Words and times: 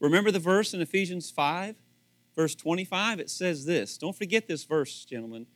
Remember 0.00 0.30
the 0.30 0.38
verse 0.38 0.74
in 0.74 0.80
Ephesians 0.80 1.30
5, 1.30 1.76
verse 2.36 2.54
25? 2.54 3.20
It 3.20 3.30
says 3.30 3.64
this. 3.64 3.98
Don't 3.98 4.16
forget 4.16 4.46
this 4.46 4.64
verse, 4.64 5.04
gentlemen. 5.04 5.46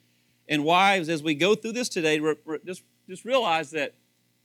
And 0.49 0.65
wives, 0.65 1.09
as 1.09 1.23
we 1.23 1.35
go 1.35 1.55
through 1.55 1.73
this 1.73 1.89
today, 1.89 2.21
just, 2.67 2.83
just 3.09 3.25
realize 3.25 3.71
that 3.71 3.95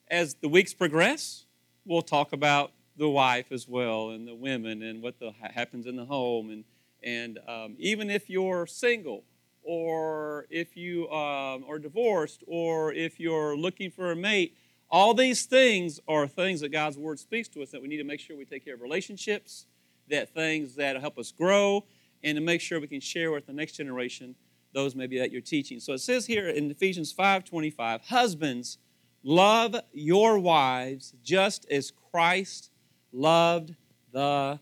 as 0.10 0.36
the 0.36 0.48
weeks 0.48 0.74
progress, 0.74 1.46
we'll 1.86 2.02
talk 2.02 2.34
about 2.34 2.72
the 2.96 3.10
wife 3.10 3.52
as 3.52 3.68
well 3.68 4.12
and 4.12 4.28
the 4.28 4.36
women 4.36 4.84
and 4.84 5.02
what 5.02 5.20
the, 5.20 5.32
happens 5.54 5.86
in 5.86 5.96
the 5.96 6.06
home. 6.06 6.50
And, 6.52 6.64
and 7.04 7.40
um, 7.48 7.76
even 7.80 8.10
if 8.10 8.30
you're 8.30 8.68
single 8.68 9.24
or 9.64 10.46
if 10.50 10.78
you 10.78 11.10
um, 11.10 11.66
are 11.68 11.80
divorced 11.80 12.44
or 12.48 12.94
if 12.94 13.20
you're 13.20 13.58
looking 13.58 13.92
for 13.92 14.12
a 14.12 14.16
mate, 14.16 14.56
all 14.90 15.14
these 15.14 15.46
things 15.46 16.00
are 16.08 16.28
things 16.28 16.62
that 16.62 16.70
God's 16.70 16.98
Word 16.98 17.20
speaks 17.20 17.48
to 17.50 17.62
us 17.62 17.72
that 17.72 17.82
we 17.82 17.88
need 17.88 17.98
to 17.98 18.04
make 18.04 18.20
sure 18.20 18.38
we 18.38 18.46
take 18.46 18.64
care 18.64 18.76
of 18.76 18.82
relationships, 18.82 19.66
that 20.10 20.34
things 20.34 20.76
that 20.76 21.00
help 21.00 21.18
us 21.18 21.32
grow, 21.32 21.86
and 22.24 22.36
to 22.36 22.42
make 22.42 22.62
sure 22.62 22.80
we 22.80 22.88
can 22.88 23.02
share 23.02 23.32
with 23.32 23.46
the 23.46 23.54
next 23.54 23.74
generation 23.74 24.36
those 24.74 24.96
maybe 24.96 25.18
that 25.18 25.32
you're 25.32 25.42
teaching. 25.42 25.80
So 25.80 25.94
it 25.94 26.00
says 26.00 26.26
here 26.26 26.50
in 26.50 26.70
Ephesians 26.70 27.14
5:25, 27.14 28.02
husbands, 28.02 28.78
love 29.24 29.76
your 29.94 30.40
wives 30.40 31.14
just 31.24 31.66
as 31.70 31.92
Christ 32.12 32.72
loved 33.12 33.76
the 34.12 34.60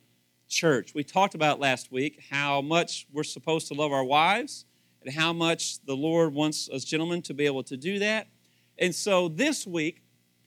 church. 0.47 0.93
We 0.93 1.03
talked 1.03 1.35
about 1.35 1.59
last 1.59 1.91
week 1.91 2.19
how 2.29 2.61
much 2.61 3.07
we're 3.11 3.23
supposed 3.23 3.67
to 3.69 3.73
love 3.73 3.91
our 3.91 4.03
wives 4.03 4.65
and 5.03 5.13
how 5.13 5.33
much 5.33 5.83
the 5.85 5.95
Lord 5.95 6.33
wants 6.33 6.69
us 6.69 6.83
gentlemen 6.83 7.21
to 7.23 7.33
be 7.33 7.45
able 7.45 7.63
to 7.63 7.77
do 7.77 7.99
that. 7.99 8.27
And 8.77 8.93
so 8.93 9.27
this 9.27 9.65
week, 9.65 10.03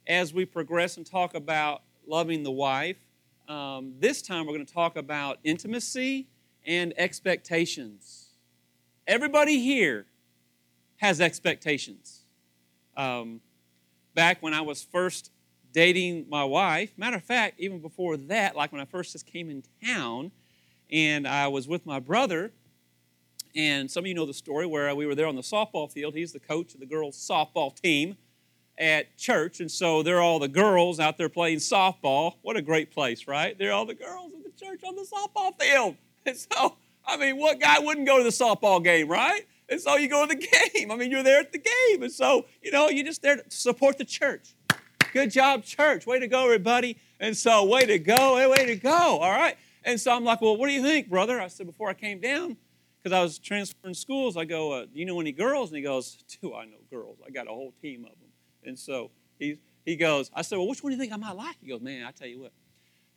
as 0.07 0.33
we 0.33 0.45
progress 0.45 0.97
and 0.97 1.05
talk 1.05 1.35
about 1.35 1.83
loving 2.07 2.43
the 2.43 2.51
wife, 2.51 3.08
um, 3.49 3.95
this 3.99 4.21
time 4.21 4.47
we're 4.47 4.53
going 4.53 4.67
to 4.67 4.73
talk 4.73 4.97
about 4.97 5.39
intimacy 5.43 6.29
and 6.67 6.93
expectations. 6.99 8.27
Everybody 9.07 9.59
here 9.59 10.07
has 10.97 11.21
expectations. 11.21 12.21
Um, 12.97 13.41
back 14.15 14.43
when 14.43 14.53
I 14.53 14.61
was 14.61 14.83
first 14.83 15.31
dating 15.73 16.27
my 16.29 16.45
wife, 16.45 16.91
matter 16.99 17.17
of 17.17 17.25
fact, 17.25 17.59
even 17.59 17.81
before 17.81 18.17
that, 18.17 18.55
like 18.55 18.71
when 18.71 18.81
I 18.81 18.85
first 18.85 19.13
just 19.13 19.27
came 19.27 19.49
in 19.49 19.63
town 19.85 20.31
and 20.91 21.27
I 21.27 21.49
was 21.49 21.67
with 21.67 21.87
my 21.87 22.01
brother, 22.01 22.53
and 23.55 23.91
some 23.91 24.05
of 24.05 24.07
you 24.09 24.15
know 24.15 24.27
the 24.27 24.35
story 24.35 24.67
where 24.67 24.95
we 24.95 25.07
were 25.07 25.15
there 25.15 25.27
on 25.27 25.37
the 25.37 25.43
softball 25.43 25.91
field. 25.91 26.15
He's 26.15 26.33
the 26.33 26.41
coach 26.41 26.75
of 26.75 26.81
the 26.81 26.87
girls' 26.87 27.17
softball 27.17 27.75
team 27.75 28.17
at 28.79 29.17
church, 29.17 29.61
and 29.61 29.71
so 29.71 30.03
they're 30.03 30.21
all 30.21 30.39
the 30.39 30.49
girls 30.49 31.01
out 31.01 31.19
there 31.19 31.29
playing 31.29 31.59
softball. 31.59 32.35
What 32.43 32.57
a 32.57 32.63
great 32.63 32.91
place, 32.91 33.27
right? 33.27 33.59
They're 33.59 33.73
all 33.73 33.87
the 33.87 33.95
girls 33.95 34.33
at 34.33 34.45
the 34.45 34.65
church 34.65 34.83
on 34.87 34.95
the 34.95 35.03
softball 35.03 35.61
field. 35.61 35.97
And 36.27 36.37
so, 36.37 36.77
I 37.07 37.17
mean, 37.17 37.39
what 37.39 37.59
guy 37.59 37.79
wouldn't 37.79 38.07
go 38.07 38.19
to 38.19 38.25
the 38.25 38.29
softball 38.29 38.85
game, 38.85 39.09
right? 39.09 39.47
And 39.71 39.81
so 39.81 39.97
you 39.97 40.09
go 40.11 40.27
to 40.27 40.35
the 40.35 40.47
game. 40.75 40.91
I 40.91 40.97
mean, 40.97 41.11
you're 41.11 41.23
there 41.23 41.41
at 41.41 41.53
the 41.53 41.59
game. 41.59 42.03
And 42.03 42.13
so, 42.13 42.45
you 42.61 42.71
know, 42.71 42.91
you're 42.91 43.07
just 43.07 43.23
there 43.23 43.37
to 43.37 43.45
support 43.49 43.97
the 43.97 44.05
church. 44.05 44.55
Good 45.15 45.31
job, 45.31 45.65
church. 45.65 46.07
Way 46.07 46.19
to 46.19 46.29
go, 46.29 46.45
everybody. 46.45 46.99
And 47.19 47.35
so, 47.35 47.65
way 47.65 47.87
to 47.87 47.99
go. 47.99 48.37
Hey, 48.37 48.47
way 48.47 48.67
to 48.67 48.77
go. 48.77 48.91
All 48.91 49.31
right. 49.31 49.57
And 49.85 49.99
so 49.99 50.13
I'm 50.13 50.25
like, 50.25 50.43
well, 50.43 50.57
what 50.57 50.67
do 50.67 50.75
you 50.75 50.83
think, 50.83 51.09
brother? 51.09 51.41
I 51.41 51.49
said, 51.49 51.67
before 51.67 51.89
I 51.89 51.95
came 51.95 52.21
down, 52.21 52.59
because 53.03 53.17
I 53.17 53.23
was 53.23 53.39
transferring 53.39 53.95
schools, 53.95 54.37
I 54.37 54.45
go, 54.45 54.73
uh, 54.73 54.85
do 54.85 54.99
you 54.99 55.07
know 55.07 55.19
any 55.19 55.33
girls? 55.33 55.71
And 55.71 55.79
he 55.79 55.83
goes, 55.83 56.19
do 56.43 56.55
I 56.55 56.67
know 56.67 56.77
girls? 56.91 57.19
I 57.27 57.31
got 57.31 57.47
a 57.47 57.51
whole 57.51 57.73
team 57.81 58.05
of 58.05 58.11
them. 58.11 58.28
And 58.69 58.79
so 58.79 59.11
he, 59.39 59.59
he 59.85 59.97
goes, 59.97 60.31
I 60.35 60.43
said, 60.43 60.59
well, 60.59 60.69
which 60.69 60.83
one 60.83 60.93
do 60.93 60.97
you 60.97 61.01
think 61.01 61.13
I 61.13 61.17
might 61.17 61.37
like? 61.37 61.57
He 61.61 61.69
goes, 61.69 61.81
man, 61.81 62.05
I 62.05 62.13
tell 62.13 62.29
you 62.29 62.41
what, 62.41 62.53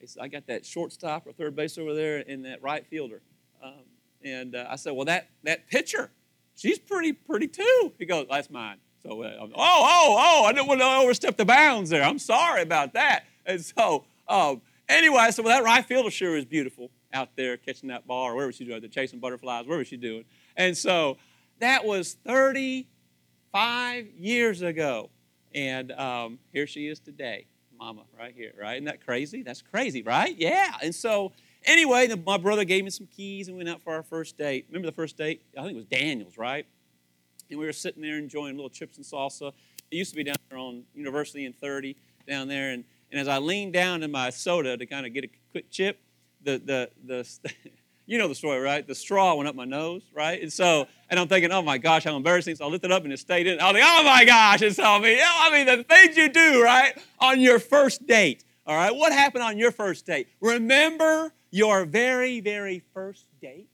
Said, 0.05 0.23
I 0.23 0.27
got 0.27 0.47
that 0.47 0.65
shortstop 0.65 1.27
or 1.27 1.31
third 1.31 1.55
base 1.55 1.77
over 1.77 1.93
there 1.93 2.23
and 2.27 2.45
that 2.45 2.63
right 2.63 2.85
fielder. 2.87 3.21
Um, 3.63 3.83
and 4.23 4.55
uh, 4.55 4.65
I 4.69 4.75
said, 4.75 4.93
well, 4.93 5.05
that, 5.05 5.29
that 5.43 5.69
pitcher, 5.69 6.11
she's 6.55 6.79
pretty 6.79 7.13
pretty 7.13 7.47
too. 7.47 7.93
He 7.99 8.05
goes, 8.05 8.25
that's 8.29 8.49
mine. 8.49 8.77
So, 9.03 9.21
uh, 9.21 9.37
oh, 9.39 9.51
oh, 9.55 10.17
oh, 10.19 10.45
I 10.45 10.53
didn't 10.53 10.67
want 10.67 10.79
to 10.79 10.85
overstep 10.85 11.37
the 11.37 11.45
bounds 11.45 11.89
there. 11.89 12.03
I'm 12.03 12.19
sorry 12.19 12.61
about 12.61 12.93
that. 12.93 13.25
And 13.45 13.63
so, 13.63 14.05
um, 14.27 14.61
anyway, 14.87 15.19
I 15.19 15.29
said, 15.31 15.45
well, 15.45 15.55
that 15.55 15.63
right 15.65 15.83
fielder 15.85 16.11
sure 16.11 16.37
is 16.37 16.45
beautiful 16.45 16.91
out 17.13 17.29
there 17.35 17.57
catching 17.57 17.89
that 17.89 18.07
ball 18.07 18.25
or 18.25 18.35
whatever 18.35 18.53
she's 18.53 18.67
doing, 18.67 18.87
chasing 18.89 19.19
butterflies, 19.19 19.65
whatever 19.65 19.83
she's 19.85 19.99
doing. 19.99 20.25
And 20.55 20.77
so 20.77 21.17
that 21.59 21.83
was 21.83 22.13
35 22.25 24.07
years 24.17 24.61
ago. 24.61 25.09
And 25.53 25.91
um, 25.93 26.39
here 26.53 26.67
she 26.67 26.87
is 26.87 26.99
today, 26.99 27.45
Mama, 27.77 28.03
right 28.17 28.33
here, 28.35 28.53
right? 28.59 28.75
Isn't 28.75 28.85
that 28.85 29.05
crazy? 29.05 29.43
That's 29.43 29.61
crazy, 29.61 30.01
right? 30.01 30.35
Yeah. 30.37 30.75
And 30.81 30.93
so, 30.93 31.33
anyway, 31.65 32.07
the, 32.07 32.17
my 32.17 32.37
brother 32.37 32.63
gave 32.63 32.83
me 32.83 32.89
some 32.89 33.07
keys 33.07 33.47
and 33.47 33.57
we 33.57 33.63
went 33.63 33.69
out 33.69 33.81
for 33.81 33.93
our 33.93 34.03
first 34.03 34.37
date. 34.37 34.65
Remember 34.69 34.87
the 34.87 34.95
first 34.95 35.17
date? 35.17 35.41
I 35.57 35.61
think 35.61 35.73
it 35.73 35.77
was 35.77 35.85
Daniel's, 35.85 36.37
right? 36.37 36.65
And 37.49 37.59
we 37.59 37.65
were 37.65 37.73
sitting 37.73 38.01
there 38.01 38.17
enjoying 38.17 38.55
little 38.55 38.69
chips 38.69 38.97
and 38.97 39.05
salsa. 39.05 39.51
It 39.89 39.97
used 39.97 40.11
to 40.11 40.15
be 40.15 40.23
down 40.23 40.37
there 40.49 40.57
on 40.57 40.83
University 40.95 41.45
and 41.45 41.55
30 41.55 41.97
down 42.27 42.47
there. 42.47 42.69
And, 42.69 42.85
and 43.11 43.19
as 43.19 43.27
I 43.27 43.39
leaned 43.39 43.73
down 43.73 44.03
in 44.03 44.11
my 44.11 44.29
soda 44.29 44.77
to 44.77 44.85
kind 44.85 45.05
of 45.05 45.13
get 45.13 45.25
a 45.25 45.29
quick 45.51 45.69
chip, 45.69 45.99
the, 46.43 46.57
the, 46.59 46.89
the, 47.05 47.27
you 48.11 48.17
know 48.17 48.27
the 48.27 48.35
story, 48.35 48.59
right? 48.59 48.85
The 48.85 48.93
straw 48.93 49.33
went 49.35 49.47
up 49.47 49.55
my 49.55 49.63
nose, 49.63 50.01
right? 50.13 50.41
And 50.41 50.51
so, 50.51 50.85
and 51.09 51.17
I'm 51.17 51.29
thinking, 51.29 51.49
oh 51.53 51.61
my 51.61 51.77
gosh, 51.77 52.03
how 52.03 52.17
embarrassing. 52.17 52.57
So 52.57 52.65
I 52.65 52.67
lifted 52.67 52.91
up 52.91 53.05
and 53.05 53.13
it 53.13 53.19
stayed 53.19 53.47
in. 53.47 53.61
I 53.61 53.71
was 53.71 53.75
like, 53.75 53.83
oh 53.85 54.03
my 54.03 54.25
gosh. 54.25 54.61
And 54.61 54.75
so, 54.75 54.83
I 54.83 54.99
mean, 54.99 55.17
I 55.23 55.49
mean, 55.49 55.77
the 55.77 55.83
things 55.85 56.17
you 56.17 56.27
do, 56.27 56.61
right, 56.61 56.91
on 57.19 57.39
your 57.39 57.57
first 57.57 58.05
date. 58.05 58.43
All 58.67 58.75
right, 58.75 58.93
what 58.93 59.13
happened 59.13 59.45
on 59.45 59.57
your 59.57 59.71
first 59.71 60.05
date? 60.05 60.27
Remember 60.41 61.33
your 61.51 61.85
very, 61.85 62.41
very 62.41 62.83
first 62.93 63.27
date 63.41 63.69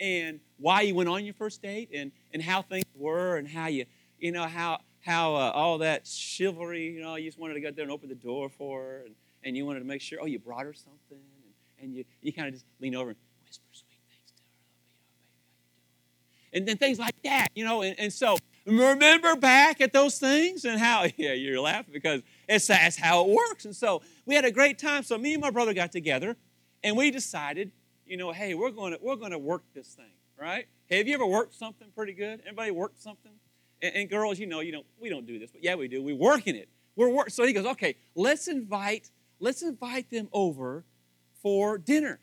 and 0.00 0.40
why 0.58 0.80
you 0.80 0.96
went 0.96 1.08
on 1.08 1.24
your 1.24 1.34
first 1.34 1.62
date 1.62 1.90
and, 1.94 2.10
and 2.32 2.42
how 2.42 2.62
things 2.62 2.84
were 2.96 3.36
and 3.36 3.46
how 3.46 3.68
you, 3.68 3.86
you 4.18 4.32
know, 4.32 4.46
how, 4.46 4.80
how 5.02 5.36
uh, 5.36 5.52
all 5.54 5.78
that 5.78 6.04
chivalry, 6.04 6.90
you 6.90 7.00
know, 7.00 7.14
you 7.14 7.28
just 7.28 7.38
wanted 7.38 7.54
to 7.54 7.60
go 7.60 7.70
there 7.70 7.84
and 7.84 7.92
open 7.92 8.08
the 8.08 8.16
door 8.16 8.48
for 8.48 8.80
her 8.82 9.02
and, 9.06 9.14
and 9.44 9.56
you 9.56 9.64
wanted 9.64 9.78
to 9.78 9.86
make 9.86 10.00
sure, 10.00 10.18
oh, 10.20 10.26
you 10.26 10.40
brought 10.40 10.64
her 10.64 10.74
something 10.74 10.98
and, 11.12 11.84
and 11.84 11.94
you, 11.94 12.04
you 12.20 12.32
kind 12.32 12.48
of 12.48 12.54
just 12.54 12.66
lean 12.80 12.96
over 12.96 13.10
and 13.10 13.16
whisper 13.48 13.64
sweet 13.72 13.98
things 14.10 14.30
to 14.36 14.42
her, 14.42 14.48
And 16.52 16.66
then 16.66 16.76
things 16.76 16.98
like 16.98 17.20
that, 17.24 17.48
you 17.54 17.64
know. 17.64 17.82
And, 17.82 17.98
and 17.98 18.12
so 18.12 18.38
remember 18.66 19.36
back 19.36 19.80
at 19.80 19.92
those 19.92 20.18
things 20.18 20.64
and 20.64 20.78
how, 20.78 21.06
yeah, 21.16 21.32
you're 21.32 21.60
laughing 21.60 21.92
because 21.92 22.22
it's, 22.48 22.66
that's 22.66 22.96
how 22.96 23.24
it 23.24 23.30
works. 23.30 23.64
And 23.64 23.74
so 23.74 24.02
we 24.26 24.34
had 24.34 24.44
a 24.44 24.50
great 24.50 24.78
time. 24.78 25.02
So 25.02 25.18
me 25.18 25.34
and 25.34 25.40
my 25.40 25.50
brother 25.50 25.74
got 25.74 25.92
together 25.92 26.36
and 26.82 26.96
we 26.96 27.10
decided, 27.10 27.72
you 28.06 28.16
know, 28.16 28.32
hey, 28.32 28.54
we're 28.54 28.70
going 28.70 28.92
to, 28.92 28.98
we're 29.02 29.16
going 29.16 29.32
to 29.32 29.38
work 29.38 29.62
this 29.74 29.88
thing, 29.88 30.12
right? 30.40 30.66
Hey, 30.86 30.98
have 30.98 31.08
you 31.08 31.14
ever 31.14 31.26
worked 31.26 31.54
something 31.54 31.88
pretty 31.94 32.14
good? 32.14 32.42
Anybody 32.46 32.70
worked 32.70 33.00
something? 33.00 33.32
And, 33.82 33.94
and 33.94 34.10
girls, 34.10 34.38
you 34.38 34.46
know, 34.46 34.60
you 34.60 34.72
know, 34.72 34.82
we 35.00 35.08
don't 35.08 35.26
do 35.26 35.38
this, 35.38 35.50
but 35.50 35.62
yeah, 35.62 35.74
we 35.74 35.88
do. 35.88 36.02
We're 36.02 36.14
working 36.14 36.56
it. 36.56 36.68
We're 36.96 37.10
work. 37.10 37.30
So 37.30 37.46
he 37.46 37.52
goes, 37.52 37.66
okay, 37.66 37.96
let's 38.14 38.48
invite, 38.48 39.10
let's 39.38 39.62
invite 39.62 40.10
them 40.10 40.28
over 40.32 40.84
for 41.42 41.78
dinner. 41.78 42.18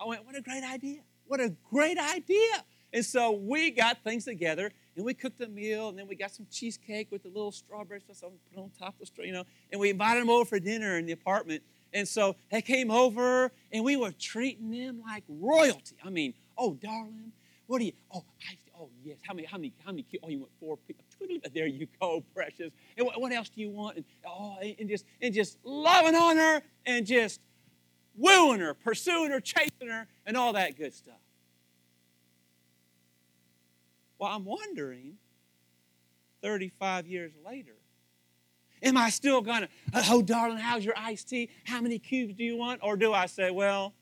I 0.00 0.06
went, 0.06 0.26
what 0.26 0.36
a 0.36 0.40
great 0.40 0.64
idea. 0.64 1.00
What 1.26 1.40
a 1.40 1.54
great 1.70 1.98
idea. 1.98 2.64
And 2.96 3.04
so 3.04 3.30
we 3.30 3.72
got 3.72 4.02
things 4.02 4.24
together 4.24 4.72
and 4.96 5.04
we 5.04 5.12
cooked 5.12 5.38
a 5.42 5.48
meal 5.48 5.90
and 5.90 5.98
then 5.98 6.08
we 6.08 6.16
got 6.16 6.30
some 6.30 6.46
cheesecake 6.50 7.12
with 7.12 7.26
a 7.26 7.28
little 7.28 7.52
strawberry 7.52 8.00
stuff 8.00 8.32
put 8.54 8.58
on 8.58 8.70
top 8.70 8.94
of 8.98 9.14
the 9.14 9.26
you 9.26 9.34
know, 9.34 9.44
and 9.70 9.78
we 9.78 9.90
invited 9.90 10.22
them 10.22 10.30
over 10.30 10.46
for 10.46 10.58
dinner 10.58 10.96
in 10.96 11.04
the 11.04 11.12
apartment. 11.12 11.62
And 11.92 12.08
so 12.08 12.36
they 12.50 12.62
came 12.62 12.90
over 12.90 13.52
and 13.70 13.84
we 13.84 13.96
were 13.96 14.12
treating 14.12 14.70
them 14.70 15.02
like 15.06 15.24
royalty. 15.28 15.94
I 16.02 16.08
mean, 16.08 16.32
oh, 16.56 16.72
darling, 16.72 17.32
what 17.66 17.80
do 17.80 17.84
you, 17.84 17.92
oh, 18.14 18.24
I, 18.50 18.56
oh, 18.80 18.88
yes, 19.04 19.18
how 19.28 19.34
many, 19.34 19.46
how 19.46 19.58
many, 19.58 19.74
how 19.84 19.90
many, 19.90 20.06
oh, 20.22 20.28
you 20.30 20.38
want 20.38 20.52
four 20.58 20.78
people. 20.78 21.04
There 21.52 21.66
you 21.66 21.88
go, 22.00 22.24
precious. 22.34 22.70
And 22.96 23.06
what, 23.06 23.20
what 23.20 23.30
else 23.30 23.50
do 23.50 23.60
you 23.60 23.68
want? 23.68 23.96
And, 23.96 24.06
oh, 24.26 24.56
and 24.62 24.88
just, 24.88 25.04
and 25.20 25.34
just 25.34 25.58
loving 25.64 26.14
on 26.14 26.38
her 26.38 26.62
and 26.86 27.06
just 27.06 27.40
wooing 28.16 28.60
her, 28.60 28.72
pursuing 28.72 29.32
her, 29.32 29.40
chasing 29.40 29.88
her, 29.88 30.06
and 30.24 30.34
all 30.34 30.54
that 30.54 30.78
good 30.78 30.94
stuff. 30.94 31.16
Well, 34.18 34.30
I'm 34.30 34.44
wondering, 34.44 35.14
35 36.42 37.06
years 37.06 37.32
later, 37.44 37.76
am 38.82 38.96
I 38.96 39.10
still 39.10 39.42
to, 39.42 39.68
oh, 39.94 40.22
darling, 40.22 40.58
how's 40.58 40.84
your 40.84 40.94
iced 40.96 41.28
tea? 41.28 41.50
How 41.64 41.80
many 41.80 41.98
cubes 41.98 42.34
do 42.34 42.44
you 42.44 42.56
want? 42.56 42.80
Or 42.82 42.96
do 42.96 43.12
I 43.12 43.26
say, 43.26 43.50
well, 43.50 43.94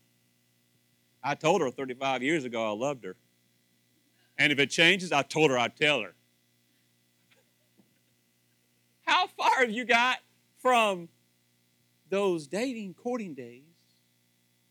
I 1.23 1.35
told 1.35 1.63
her 1.63 1.71
35 1.71 2.23
years 2.23 2.45
ago 2.45 2.67
I 2.67 2.75
loved 2.75 3.05
her. 3.05 3.17
And 4.39 4.53
if 4.53 4.59
it 4.59 4.71
changes, 4.71 5.13
I 5.13 5.23
told 5.23 5.51
her 5.51 5.59
I'd 5.59 5.77
tell 5.77 6.03
her. 6.03 6.15
How 9.07 9.27
far 9.27 9.61
have 9.61 9.71
you 9.71 9.85
got 9.85 10.19
from 10.61 11.09
those 12.11 12.47
dating, 12.47 12.95
courting 12.95 13.35
days 13.35 13.75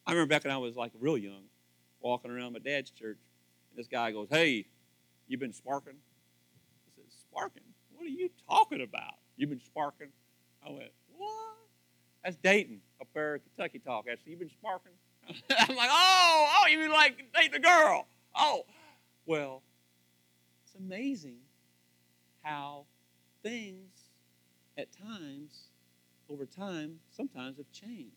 I 0.06 0.12
remember 0.12 0.30
back 0.30 0.44
when 0.44 0.54
I 0.54 0.57
was 0.57 0.75
like 0.75 0.92
real 1.00 1.18
young, 1.18 1.44
walking 2.01 2.30
around 2.30 2.54
my 2.54 2.60
dad's 2.60 2.92
church, 2.92 3.18
and 3.69 3.80
this 3.80 3.88
guy 3.88 4.12
goes, 4.12 4.28
Hey, 4.30 4.68
you 5.27 5.37
been 5.37 5.53
sparking? 5.53 5.95
I 5.95 6.89
said, 6.95 7.05
Sparking? 7.29 7.63
What 7.95 8.05
are 8.05 8.09
you 8.09 8.29
talking 8.49 8.81
about? 8.81 9.15
You've 9.37 9.49
been 9.49 9.61
sparking? 9.61 10.09
I 10.65 10.71
went, 10.71 10.91
What? 11.17 11.57
That's 12.23 12.37
dating 12.37 12.81
up 13.01 13.07
there 13.13 13.39
Kentucky 13.39 13.79
talk. 13.79 14.05
I 14.07 14.15
said, 14.15 14.27
You 14.27 14.37
been 14.37 14.49
sparking? 14.49 14.93
I'm 15.57 15.75
like, 15.75 15.89
oh, 15.91 16.47
oh, 16.51 16.67
you 16.69 16.79
mean 16.79 16.91
like 16.91 17.17
date 17.33 17.53
the 17.53 17.59
girl? 17.59 18.07
Oh, 18.35 18.65
well, 19.25 19.61
it's 20.65 20.75
amazing 20.75 21.37
how 22.41 22.85
things 23.41 23.91
at 24.77 24.89
times, 24.91 25.69
over 26.29 26.45
time, 26.45 26.99
sometimes 27.15 27.57
have 27.57 27.71
changed. 27.71 28.15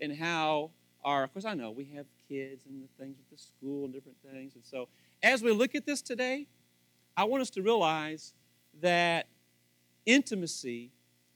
And 0.00 0.16
how 0.16 0.70
our, 1.04 1.24
of 1.24 1.32
course, 1.32 1.44
I 1.44 1.54
know 1.54 1.70
we 1.70 1.84
have 1.96 2.06
kids 2.28 2.66
and 2.66 2.82
the 2.82 3.02
things 3.02 3.16
with 3.16 3.30
the 3.30 3.42
school 3.42 3.84
and 3.84 3.94
different 3.94 4.18
things. 4.22 4.54
And 4.54 4.64
so 4.64 4.88
as 5.22 5.42
we 5.42 5.52
look 5.52 5.74
at 5.74 5.86
this 5.86 6.02
today, 6.02 6.46
I 7.16 7.24
want 7.24 7.40
us 7.42 7.50
to 7.50 7.62
realize 7.62 8.34
that 8.80 9.28
intimacy 10.04 10.92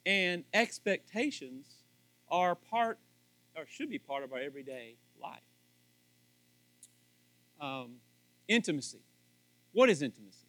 and 0.06 0.44
expectations 0.52 1.66
are 2.30 2.54
part, 2.54 2.98
or 3.56 3.64
should 3.66 3.90
be 3.90 3.98
part 3.98 4.22
of 4.22 4.32
our 4.32 4.38
everyday 4.38 4.96
life. 5.20 5.40
Um, 7.60 7.96
intimacy. 8.48 9.00
What 9.72 9.90
is 9.90 10.02
intimacy? 10.02 10.46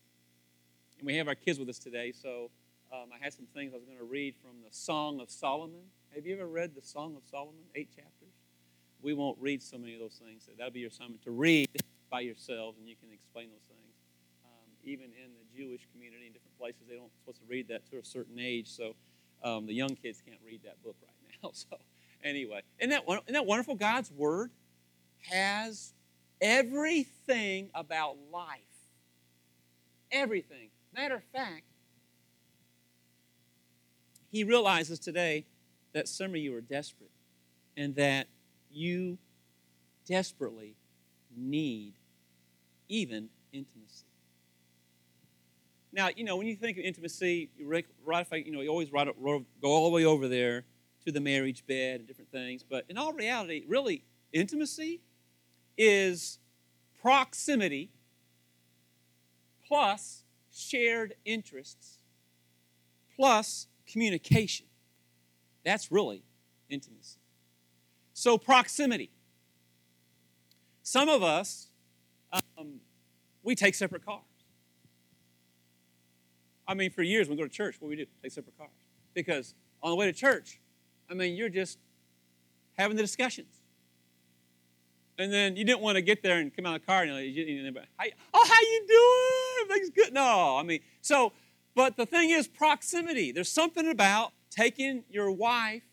And 1.00 1.06
we 1.06 1.16
have 1.18 1.28
our 1.28 1.36
kids 1.36 1.60
with 1.60 1.70
us 1.70 1.80
today, 1.80 2.12
so 2.12 2.50
um, 2.94 3.10
I 3.14 3.24
had 3.24 3.34
some 3.34 3.46
things 3.54 3.74
I 3.74 3.78
was 3.78 3.86
going 3.86 3.98
to 3.98 4.04
read 4.04 4.36
from 4.42 4.62
the 4.64 4.74
Song 4.74 5.20
of 5.20 5.30
Solomon. 5.30 5.82
Have 6.14 6.26
you 6.26 6.36
ever 6.36 6.48
read 6.48 6.76
the 6.76 6.82
Song 6.82 7.16
of 7.16 7.24
Solomon? 7.30 7.62
Eight 7.76 7.90
chapters. 7.96 8.34
We 9.02 9.14
won't 9.14 9.38
read 9.40 9.64
so 9.64 9.78
many 9.78 9.94
of 9.94 10.00
those 10.00 10.22
things. 10.24 10.44
So 10.46 10.52
that'll 10.58 10.74
be 10.74 10.82
your 10.82 10.90
assignment 10.90 11.24
to 11.24 11.32
read 11.32 11.70
by 12.12 12.20
yourselves, 12.20 12.78
and 12.78 12.88
you 12.88 12.96
can 12.96 13.10
explain 13.12 13.50
those 13.50 13.66
things. 13.68 13.96
Um, 14.46 14.70
even 14.84 15.06
in 15.06 15.32
the 15.40 15.58
Jewish 15.58 15.88
community 15.94 16.28
in 16.28 16.34
different 16.34 16.58
places, 16.60 16.82
they 16.88 16.96
don't 16.96 17.10
supposed 17.22 17.40
to 17.40 17.48
read 17.48 17.70
that 17.70 17.90
to 17.90 17.98
a 17.98 18.04
certain 18.04 18.38
age. 18.38 18.68
So 18.70 18.94
um, 19.44 19.66
the 19.66 19.74
young 19.74 19.96
kids 19.96 20.22
can't 20.24 20.40
read 20.46 20.62
that 20.66 20.84
book 20.84 20.98
right 21.02 21.10
now. 21.44 21.50
So 21.54 21.78
anyway, 22.24 22.62
isn't 22.80 22.92
that, 22.92 23.04
isn't 23.08 23.34
that 23.34 23.48
wonderful? 23.48 23.76
God's 23.76 24.12
Word 24.12 24.52
has 25.32 25.94
everything 26.40 27.70
about 27.74 28.18
life. 28.32 28.60
Everything. 30.12 30.70
Matter 30.94 31.16
of 31.16 31.24
fact, 31.34 31.64
he 34.30 34.44
realizes 34.44 35.00
today 35.00 35.46
that 35.94 36.08
some 36.08 36.32
of 36.32 36.38
you 36.38 36.56
are 36.56 36.62
desperate 36.62 37.12
and 37.76 37.96
that 37.96 38.28
you 38.70 39.18
desperately 40.06 40.76
need 41.36 41.94
even 42.92 43.30
intimacy. 43.54 44.06
Now, 45.94 46.10
you 46.16 46.24
know, 46.24 46.36
when 46.36 46.48
you 46.48 46.56
think 46.56 46.78
of 46.78 46.84
intimacy, 46.84 47.50
you 47.58 47.68
right, 47.68 47.86
you 48.46 48.52
know, 48.52 48.62
you 48.62 48.70
always 48.70 48.90
go 48.90 49.46
all 49.64 49.90
the 49.90 49.96
way 49.96 50.06
over 50.06 50.28
there 50.28 50.66
to 51.06 51.12
the 51.12 51.20
marriage 51.20 51.66
bed 51.66 52.02
and 52.02 52.08
different 52.08 52.32
things. 52.32 52.64
But 52.64 52.86
in 52.90 52.98
all 52.98 53.14
reality, 53.14 53.64
really, 53.68 54.04
intimacy 54.34 55.02
is 55.78 56.40
proximity 57.02 57.90
plus 59.68 60.24
shared 60.54 61.16
interests 61.26 62.00
plus 63.16 63.68
communication. 63.88 64.66
That's 65.64 65.92
really 65.92 66.24
intimacy. 66.70 67.20
So, 68.14 68.38
proximity. 68.38 69.12
Some 70.84 71.10
of 71.10 71.24
us, 71.24 71.71
um, 72.34 72.80
we 73.44 73.56
take 73.56 73.76
separate 73.76 74.06
cars. 74.06 74.22
I 76.68 76.74
mean, 76.74 76.92
for 76.92 77.04
years 77.04 77.28
when 77.28 77.38
we 77.38 77.44
go 77.44 77.48
to 77.48 77.54
church, 77.54 77.76
what 77.80 77.88
do 77.88 77.90
we 77.90 77.96
do? 77.98 78.06
Take 78.22 78.32
separate 78.32 78.58
cars. 78.58 78.72
Because 79.14 79.54
on 79.84 79.90
the 79.90 79.96
way 79.96 80.06
to 80.06 80.14
church, 80.14 80.60
I 81.10 81.14
mean, 81.14 81.36
you're 81.36 81.50
just 81.50 81.80
having 82.78 82.96
the 82.96 83.04
discussions. 83.04 83.62
And 85.18 85.32
then 85.32 85.56
you 85.56 85.66
didn't 85.66 85.82
want 85.82 85.98
to 85.98 86.02
get 86.02 86.24
there 86.24 86.40
and 86.40 86.56
come 86.56 86.66
out 86.66 86.76
of 86.76 86.82
the 86.82 86.88
car 86.88 87.04
and 87.04 87.26
you, 87.26 87.72
know, 87.72 87.82
oh, 88.34 88.48
how 88.48 88.62
you 88.62 88.86
doing? 88.88 89.70
Everything's 89.70 89.90
good. 89.92 90.14
No, 90.14 90.58
I 90.58 90.64
mean, 90.64 90.80
so, 91.02 91.34
but 91.76 91.98
the 91.98 92.06
thing 92.06 92.30
is 92.30 92.48
proximity. 92.48 93.32
There's 93.32 93.52
something 93.52 93.88
about 93.90 94.32
taking 94.50 95.04
your 95.10 95.32
wife 95.32 95.84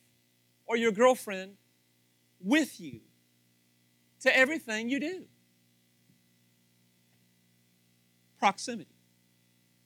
or 0.66 0.76
your 0.76 0.92
girlfriend 0.92 1.54
with 2.40 2.80
you 2.80 3.00
to 4.20 4.34
everything 4.36 4.88
you 4.88 5.00
do. 5.00 5.24
Proximity. 8.38 8.94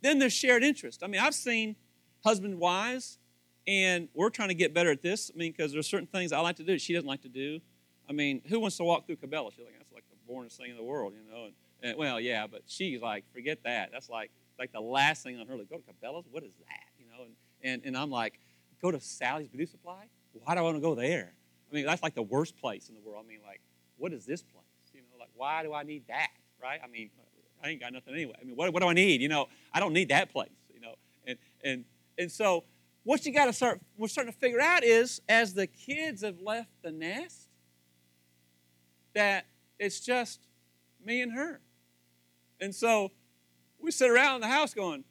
Then 0.03 0.19
there's 0.19 0.33
shared 0.33 0.63
interest. 0.63 1.03
I 1.03 1.07
mean, 1.07 1.21
I've 1.21 1.35
seen 1.35 1.77
husband 2.25 2.59
wives, 2.59 3.19
and 3.67 4.09
we're 4.15 4.31
trying 4.31 4.49
to 4.49 4.55
get 4.55 4.75
better 4.75 4.91
at 4.91 5.03
this. 5.03 5.31
I 5.33 5.39
mean, 5.39 5.53
because 5.53 5.73
there's 5.73 5.87
certain 5.87 6.09
things 6.09 6.33
I 6.33 6.41
like 6.41 6.57
to 6.57 6.65
do 6.65 6.79
she 6.79 6.93
doesn't 6.93 7.09
like 7.09 7.23
to 7.23 7.29
do. 7.29 7.61
I 8.09 8.13
mean, 8.13 8.43
who 8.49 8.59
wants 8.61 8.77
to 8.79 8.85
walk 8.85 9.07
through 9.07 9.17
Cabela? 9.17 9.53
She's 9.53 9.65
like, 9.65 9.75
that's 9.79 9.93
like 9.93 10.05
the 10.11 10.33
boringest 10.33 10.57
thing 10.57 10.71
in 10.71 10.77
the 10.77 10.83
world, 10.83 11.15
you 11.15 11.33
know. 11.33 11.45
And, 11.45 11.55
and, 11.83 11.99
well, 11.99 12.21
yeah, 12.21 12.47
but 12.47 12.63
she's 12.67 13.01
like, 13.01 13.25
forget 13.33 13.63
that. 13.65 13.91
That's 13.93 14.09
like 14.09 14.31
like 14.59 14.73
the 14.73 14.81
last 14.81 15.23
thing 15.23 15.39
on 15.39 15.47
her. 15.47 15.57
Like, 15.57 15.71
go 15.71 15.77
to 15.77 15.83
Cabela's? 15.83 16.27
What 16.31 16.43
is 16.43 16.53
that? 16.67 16.87
You 16.99 17.07
know. 17.07 17.25
And 17.25 17.35
and, 17.63 17.83
and 17.85 17.97
I'm 17.97 18.11
like, 18.11 18.39
go 18.81 18.91
to 18.91 19.01
Sally's 19.01 19.49
Beauty 19.49 19.67
Supply? 19.67 20.05
Why 20.33 20.55
do 20.55 20.61
I 20.61 20.63
want 20.63 20.77
to 20.77 20.81
go 20.81 20.95
there? 20.95 21.33
I 21.71 21.75
mean, 21.75 21.87
that's 21.87 22.03
like 22.03 22.15
the 22.15 22.23
worst 22.23 22.57
place 22.57 22.89
in 22.89 22.95
the 22.95 23.01
world. 23.01 23.25
I 23.25 23.29
mean, 23.29 23.41
like, 23.47 23.61
what 23.97 24.13
is 24.13 24.27
this 24.27 24.43
place? 24.43 24.65
You 24.93 25.01
know, 25.01 25.19
like, 25.19 25.31
why 25.35 25.63
do 25.63 25.73
I 25.73 25.85
need 25.85 26.07
that? 26.09 26.29
Right? 26.61 26.81
I 26.83 26.87
mean, 26.87 27.11
I 27.63 27.69
ain't 27.69 27.81
got 27.81 27.93
nothing 27.93 28.15
anyway. 28.15 28.35
I 28.41 28.45
mean, 28.45 28.57
what, 28.57 28.73
what 28.73 28.83
do 28.83 28.89
I 28.89 28.93
need? 28.93 29.21
You 29.21 29.29
know, 29.29 29.49
I 29.73 29.81
don't 29.81 29.93
need 29.93 30.09
that 30.09 30.33
place. 30.33 30.51
You 30.75 30.81
know, 30.81 30.95
and 31.27 31.39
and 31.63 31.85
and 32.19 32.31
so 32.31 32.65
what 33.05 33.27
you 33.27 33.33
got 33.33 33.47
to 33.47 33.53
start 33.53 33.81
we're 33.97 34.09
starting 34.09 34.33
to 34.33 34.39
figure 34.39 34.61
out 34.61 34.85
is 34.85 35.21
as 35.29 35.55
the 35.55 35.67
kids 35.67 36.23
have 36.23 36.41
left 36.41 36.71
the 36.83 36.91
nest 36.91 37.49
that 39.15 39.47
it's 39.79 40.01
just 40.01 40.41
me 41.05 41.21
and 41.21 41.33
her 41.33 41.61
and 42.61 42.75
so 42.75 43.11
we 43.81 43.91
sit 43.91 44.11
around 44.11 44.37
in 44.37 44.41
the 44.43 44.49
house 44.49 44.75
going 44.75 45.05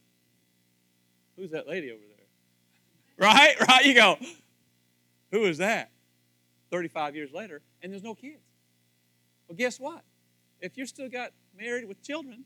who's 1.35 1.51
that 1.51 1.67
lady 1.67 1.91
over 1.91 2.01
there 2.07 3.27
right 3.27 3.55
right 3.67 3.85
you 3.85 3.93
go 3.93 4.17
who 5.31 5.43
is 5.45 5.57
that 5.57 5.91
35 6.71 7.15
years 7.15 7.31
later 7.33 7.61
and 7.81 7.91
there's 7.91 8.03
no 8.03 8.15
kids 8.15 8.43
well 9.47 9.55
guess 9.55 9.79
what 9.79 10.03
if 10.61 10.77
you're 10.77 10.87
still 10.87 11.09
got 11.09 11.31
married 11.57 11.87
with 11.87 12.01
children 12.01 12.45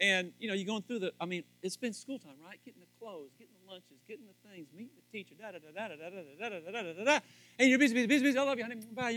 and 0.00 0.32
you 0.38 0.48
know 0.48 0.54
you're 0.54 0.66
going 0.66 0.82
through 0.82 0.98
the 0.98 1.12
i 1.20 1.24
mean 1.24 1.44
it's 1.62 1.76
been 1.76 1.92
school 1.92 2.18
time 2.18 2.32
right 2.44 2.58
getting 2.64 2.80
the 2.80 2.86
clothes 2.98 3.30
getting 3.38 3.52
the 3.64 3.70
lunches 3.70 3.98
getting 4.08 4.24
the 4.26 4.48
things 4.48 4.66
meeting 4.72 4.94
the 4.96 5.18
teacher 5.18 5.34
da 5.38 5.50
da 5.50 5.58
da 5.58 5.70
da 5.72 5.88
da 5.88 5.96
da 5.96 6.22
da 6.38 6.48
da 6.48 6.70
da 6.70 6.82
da 6.82 6.92
da 6.92 7.04
da 7.04 7.18
and 7.58 7.68
you're 7.68 7.78
busy 7.78 7.94
busy 7.94 8.06
busy 8.06 8.24
busy 8.24 8.38
i 8.38 8.42
love 8.42 8.58
you 8.58 8.64
honey 8.64 8.76
bye 8.94 9.12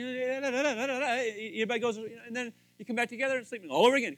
everybody 1.55 1.79
goes 1.79 1.97
and 1.97 2.35
then 2.35 2.51
you 2.77 2.85
come 2.85 2.95
back 2.95 3.09
together 3.09 3.37
and 3.37 3.47
sleeping 3.47 3.69
all 3.69 3.85
over 3.85 3.95
again 3.95 4.17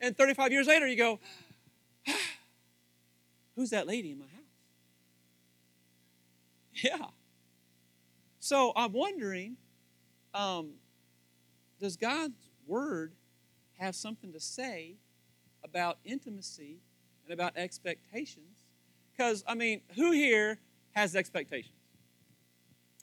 and 0.00 0.16
35 0.16 0.52
years 0.52 0.66
later 0.66 0.86
you 0.86 0.96
go 0.96 1.18
who's 3.56 3.70
that 3.70 3.86
lady 3.86 4.12
in 4.12 4.18
my 4.18 4.24
house 4.24 4.32
yeah 6.84 7.06
so 8.40 8.72
i'm 8.76 8.92
wondering 8.92 9.56
um, 10.34 10.70
does 11.80 11.96
god's 11.96 12.47
word 12.68 13.14
have 13.78 13.94
something 13.94 14.32
to 14.32 14.40
say 14.40 14.96
about 15.64 15.98
intimacy 16.04 16.78
and 17.24 17.32
about 17.32 17.56
expectations. 17.56 18.64
Because, 19.12 19.42
I 19.46 19.54
mean, 19.54 19.80
who 19.96 20.12
here 20.12 20.58
has 20.92 21.16
expectations? 21.16 21.74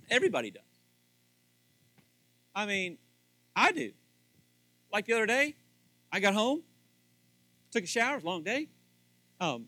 Everybody 0.09 0.51
does. 0.51 0.63
I 2.53 2.65
mean, 2.65 2.97
I 3.55 3.71
do. 3.71 3.91
Like 4.91 5.05
the 5.05 5.13
other 5.13 5.25
day, 5.25 5.55
I 6.11 6.19
got 6.19 6.33
home, 6.33 6.61
took 7.71 7.83
a 7.83 7.87
shower, 7.87 8.13
it 8.13 8.15
was 8.17 8.23
a 8.23 8.27
long 8.27 8.43
day. 8.43 8.69
Um, 9.41 9.65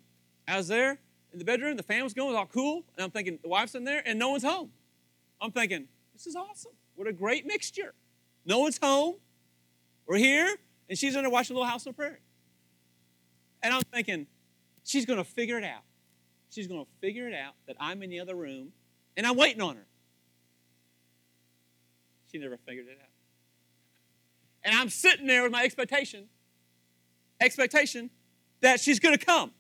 I 0.48 0.56
was 0.56 0.70
there 0.70 1.00
in 1.34 1.40
the 1.40 1.46
bedroom, 1.46 1.76
the 1.76 1.84
fan 1.84 2.04
was 2.04 2.14
going, 2.14 2.30
it 2.30 2.32
was 2.32 2.38
all 2.38 2.46
cool, 2.46 2.84
and 2.96 3.04
I'm 3.04 3.12
thinking, 3.12 3.40
the 3.42 3.50
wife's 3.50 3.76
in 3.76 3.84
there, 3.84 4.02
and 4.06 4.18
no 4.18 4.30
one's 4.30 4.44
home. 4.44 4.72
I'm 5.42 5.52
thinking, 5.52 5.88
this 6.14 6.26
is 6.26 6.36
awesome. 6.36 6.72
What 6.96 7.08
a 7.08 7.14
great 7.14 7.46
mixture. 7.46 7.94
No 8.46 8.60
one's 8.60 8.80
home. 8.82 9.16
We're 10.08 10.18
here, 10.18 10.56
and 10.90 10.98
she's 10.98 11.16
in 11.16 11.24
there 11.24 11.30
watching 11.30 11.56
Little 11.56 11.70
House 11.70 11.84
the 11.84 11.94
Prairie. 11.94 12.22
And 13.62 13.74
I'm 13.74 13.82
thinking, 13.82 14.28
she's 14.84 15.06
to 15.18 15.26
figure 15.26 15.58
it 15.58 15.64
out. 15.64 15.84
She's 16.50 16.68
to 16.86 16.92
figure 17.02 17.28
it 17.28 17.34
out 17.34 17.54
that 17.68 17.76
I'm 17.80 18.02
in 18.02 18.10
the 18.10 18.20
other 18.20 18.36
room 18.36 18.72
and 19.18 19.28
I'm 19.28 19.36
waiting 19.36 19.62
on 19.62 19.76
her. 19.76 19.86
She 22.32 22.38
never 22.38 22.58
figured 22.58 22.88
it 22.88 22.98
out. 23.02 23.10
And 24.64 24.76
I'm 24.76 24.90
sitting 24.90 25.28
there 25.28 25.44
with 25.44 25.52
my 25.52 25.64
expectation, 25.64 26.26
expectation 27.42 28.10
that 28.62 28.80
she's 28.80 29.00
to 29.18 29.24
come. 29.26 29.52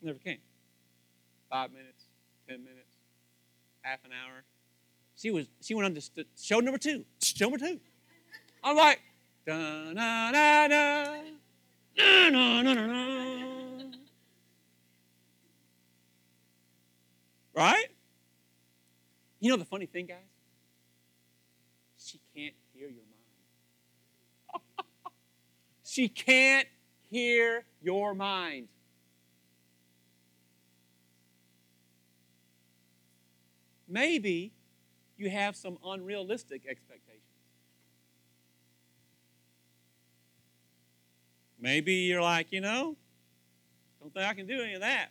Never 0.00 0.18
came. 0.18 0.38
Five 1.50 1.72
minutes, 1.72 2.04
ten 2.48 2.60
minutes, 2.62 2.94
half 3.82 4.04
an 4.04 4.10
hour. 4.12 4.44
She 5.18 5.30
was 5.30 5.46
she 5.60 5.74
went 5.74 5.86
on 5.86 5.94
to 5.94 6.24
show 6.40 6.60
number 6.60 6.78
two. 6.78 7.04
Show 7.20 7.46
number 7.46 7.58
two. 7.58 7.80
I'm 8.62 8.76
like, 8.76 9.00
Da, 9.48 9.92
na, 9.94 10.30
na, 10.30 10.66
na. 10.66 11.04
Na, 11.96 12.28
na, 12.28 12.62
na, 12.62 12.74
na. 12.74 13.84
Right? 17.56 17.86
You 19.40 19.50
know 19.50 19.56
the 19.56 19.64
funny 19.64 19.86
thing, 19.86 20.04
guys? 20.04 20.18
She 21.96 22.20
can't 22.36 22.54
hear 22.74 22.88
your 22.88 23.04
mind. 24.52 24.86
she 25.82 26.10
can't 26.10 26.68
hear 27.08 27.64
your 27.80 28.12
mind. 28.12 28.68
Maybe 33.88 34.52
you 35.18 35.28
have 35.30 35.56
some 35.56 35.76
unrealistic 35.84 36.62
expectations. 36.68 37.22
Maybe 41.60 41.92
you're 41.92 42.22
like, 42.22 42.52
you 42.52 42.60
know, 42.60 42.96
don't 44.00 44.14
think 44.14 44.24
I 44.24 44.32
can 44.32 44.46
do 44.46 44.62
any 44.62 44.74
of 44.74 44.80
that. 44.80 45.08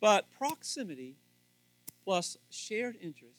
But 0.00 0.26
proximity 0.38 1.16
plus 2.04 2.36
shared 2.50 2.96
interest 3.00 3.34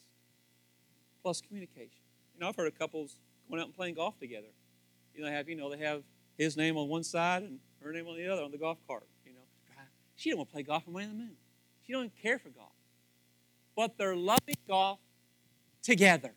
plus 1.22 1.40
communication. 1.40 2.02
You 2.34 2.40
know, 2.40 2.48
I've 2.48 2.56
heard 2.56 2.66
of 2.66 2.78
couples 2.78 3.16
going 3.48 3.60
out 3.60 3.66
and 3.66 3.74
playing 3.74 3.94
golf 3.94 4.18
together. 4.18 4.48
You 5.14 5.22
know, 5.22 5.28
they 5.28 5.34
have, 5.34 5.48
you 5.48 5.56
know, 5.56 5.70
they 5.70 5.78
have 5.78 6.02
his 6.36 6.56
name 6.56 6.76
on 6.76 6.88
one 6.88 7.04
side 7.04 7.42
and 7.42 7.58
her 7.82 7.92
name 7.92 8.06
on 8.06 8.16
the 8.16 8.26
other 8.28 8.42
on 8.42 8.50
the 8.50 8.58
golf 8.58 8.78
cart. 8.86 9.06
You 9.24 9.32
know, 9.32 9.38
she 10.16 10.30
don't 10.30 10.38
want 10.38 10.50
to 10.50 10.52
play 10.52 10.62
golf 10.62 10.84
for 10.84 10.90
money 10.90 11.04
in 11.04 11.10
the 11.10 11.16
moon. 11.16 11.36
She 11.86 11.92
don't 11.92 12.06
even 12.06 12.12
care 12.20 12.38
for 12.38 12.48
golf. 12.48 12.72
But 13.80 13.96
they're 13.96 14.14
loving 14.14 14.58
golf 14.68 14.98
together. 15.82 16.34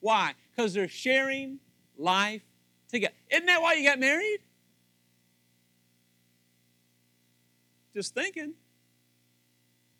Why? 0.00 0.32
Because 0.48 0.72
they're 0.72 0.88
sharing 0.88 1.58
life 1.98 2.40
together. 2.88 3.12
Isn't 3.30 3.44
that 3.44 3.60
why 3.60 3.74
you 3.74 3.86
got 3.86 4.00
married? 4.00 4.38
Just 7.94 8.14
thinking. 8.14 8.54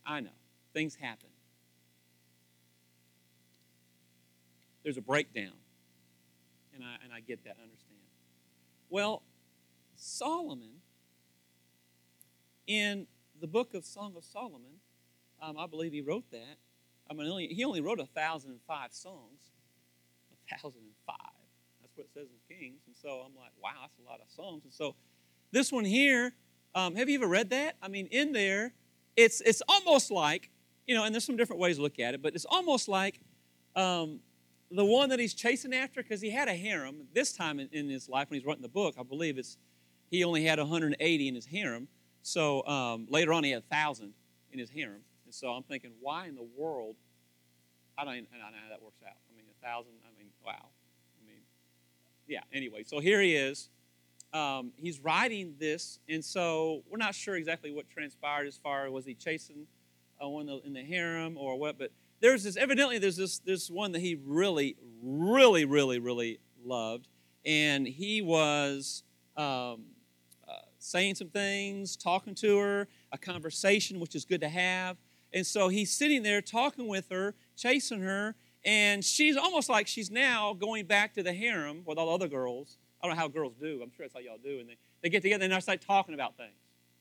I 0.07 0.21
know. 0.21 0.31
Things 0.73 0.95
happen. 0.95 1.29
There's 4.85 4.97
a 4.97 5.03
breakdown. 5.03 5.53
And 6.75 6.83
I, 6.83 6.97
and 7.05 7.13
I 7.13 7.21
get 7.21 7.45
that, 7.45 7.59
understand. 7.63 8.01
Well, 8.89 9.23
Solomon, 9.97 10.77
in 12.67 13.07
the 13.39 13.49
book 13.49 13.75
of 13.75 13.85
Song 13.85 14.15
of 14.17 14.25
Solomon, 14.25 14.81
um, 15.45 15.59
I 15.59 15.67
believe 15.67 15.93
he 15.93 16.01
wrote 16.01 16.25
that. 16.31 16.57
I 17.11 17.15
mean, 17.15 17.51
he 17.51 17.65
only 17.65 17.81
wrote 17.81 18.01
a 18.01 18.07
thousand 18.07 18.53
and 18.53 18.61
five 18.67 18.93
songs. 18.93 19.51
A 20.33 20.57
thousand 20.57 20.81
and 20.81 20.95
five. 21.07 21.17
That's 21.83 21.97
what 21.97 22.07
it 22.07 22.11
says 22.15 22.29
in 22.31 22.57
Kings. 22.57 22.81
And 22.87 22.97
so 22.97 23.23
I'm 23.27 23.35
like, 23.35 23.53
wow, 23.63 23.71
that's 23.83 23.99
a 23.99 24.09
lot 24.09 24.21
of 24.21 24.31
songs. 24.31 24.65
And 24.65 24.73
so 24.73 24.95
this 25.53 25.71
one 25.71 25.85
here, 25.85 26.33
um, 26.75 26.97
have 26.97 27.09
you 27.09 27.19
ever 27.19 27.27
read 27.27 27.51
that? 27.51 27.77
I 27.83 27.89
mean, 27.89 28.07
in 28.07 28.33
there, 28.33 28.73
it's 29.17 29.41
it's 29.43 29.63
almost 29.69 30.11
like, 30.11 30.51
you 30.87 30.95
know, 30.95 31.05
and 31.05 31.15
there's 31.15 31.25
some 31.25 31.37
different 31.37 31.61
ways 31.61 31.77
to 31.77 31.83
look 31.83 31.99
at 31.99 32.15
it, 32.15 32.23
but 32.23 32.35
it's 32.35 32.47
almost 32.47 32.89
like 32.89 33.21
um, 33.77 34.21
the 34.71 34.85
one 34.85 35.11
that 35.11 35.21
he's 35.21 35.35
chasing 35.35 35.75
after, 35.75 36.03
because 36.03 36.21
he 36.21 36.31
had 36.31 36.49
a 36.49 36.55
harem. 36.55 37.07
This 37.13 37.33
time 37.33 37.61
in, 37.61 37.69
in, 37.71 37.89
his 37.89 38.09
life, 38.09 38.31
when 38.31 38.41
he's 38.41 38.47
writing 38.47 38.63
the 38.63 38.69
book, 38.69 38.95
I 38.99 39.03
believe 39.03 39.39
it's 39.39 39.57
he 40.11 40.25
only 40.25 40.45
had 40.45 40.59
180 40.59 41.29
in 41.29 41.35
his 41.35 41.47
harem. 41.47 41.87
So 42.23 42.67
um, 42.67 43.07
later 43.11 43.33
on, 43.33 43.45
he 43.45 43.51
had 43.51 43.63
1,000 43.69 44.13
in 44.53 44.59
his 44.59 44.71
harem. 44.71 45.03
And 45.35 45.41
so 45.41 45.49
I'm 45.49 45.65
thinking, 45.65 45.91
why 46.01 46.27
in 46.27 46.37
the 46.37 46.47
world? 46.57 46.97
I 47.99 48.05
don't, 48.05 48.15
even, 48.15 48.27
I 48.35 48.51
know 48.51 48.57
how 48.63 48.71
that 48.71 48.83
works 48.83 49.03
out. 49.05 49.17
I 49.31 49.37
mean, 49.37 49.45
a 49.51 49.67
thousand. 49.67 49.93
I 50.05 50.17
mean, 50.19 50.29
wow. 50.45 50.53
I 50.55 51.27
mean, 51.27 51.43
yeah. 52.27 52.41
Anyway, 52.53 52.85
so 52.85 53.01
here 53.01 53.21
he 53.21 53.35
is 53.35 53.69
um, 54.35 54.73
he's 54.77 54.99
writing 54.99 55.55
this, 55.61 56.01
and 56.09 56.23
so 56.23 56.83
we're 56.91 56.99
not 56.99 57.15
sure 57.15 57.37
exactly 57.37 57.71
what 57.71 57.89
transpired 57.89 58.49
as 58.49 58.59
far 58.59 58.87
as 58.87 58.91
was 58.91 59.07
he 59.07 59.15
chasing 59.15 59.67
uh, 60.23 60.29
one 60.29 60.49
in 60.65 60.73
the 60.73 60.83
harem 60.83 61.37
or 61.39 61.57
what, 61.57 61.79
but 61.79 61.93
there's 62.21 62.43
this 62.43 62.57
evidently 62.57 62.99
there's 62.99 63.17
this 63.17 63.39
this 63.39 63.71
one 63.71 63.93
that 63.93 64.01
he 64.01 64.19
really, 64.25 64.77
really, 65.03 65.65
really, 65.65 66.01
really 66.01 66.41
loved, 66.65 67.07
and 67.47 67.87
he 67.87 68.23
was 68.23 69.05
um, 69.37 69.85
uh, 70.49 70.63
saying 70.81 71.15
some 71.15 71.29
things, 71.29 71.95
talking 71.95 72.35
to 72.35 72.59
her, 72.59 72.89
a 73.13 73.19
conversation 73.19 74.01
which 74.01 74.17
is 74.17 74.25
good 74.25 74.41
to 74.41 74.49
have, 74.49 74.97
and 75.35 75.47
so 75.47 75.69
he's 75.69 75.91
sitting 75.91 76.23
there 76.23 76.41
talking 76.41 76.89
with 76.89 77.11
her, 77.11 77.35
chasing 77.57 78.01
her, 78.01 78.35
and 78.65 79.05
she's 79.05 79.37
almost 79.37 79.69
like 79.69 79.87
she's 79.87 80.11
now 80.11 80.55
going 80.55 80.87
back 80.87 81.13
to 81.15 81.23
the 81.23 81.35
harem 81.35 81.83
with 81.85 81.99
all 81.99 82.07
the 82.07 82.13
other 82.13 82.29
girls 82.29 82.79
I 83.05 83.07
don't 83.07 83.17
know 83.17 83.21
how 83.21 83.29
girls 83.29 83.53
do. 83.61 83.81
I'm 83.83 83.91
sure 83.91 84.07
that's 84.07 84.15
how 84.15 84.21
y'all 84.21 84.39
do. 84.43 84.61
And 84.61 84.69
they, 84.69 84.79
they 85.03 85.11
get 85.11 85.21
together 85.21 85.45
and 85.45 85.53
they 85.53 85.61
start 85.61 85.83
talking 85.83 86.15
about 86.15 86.39
things. 86.39 86.55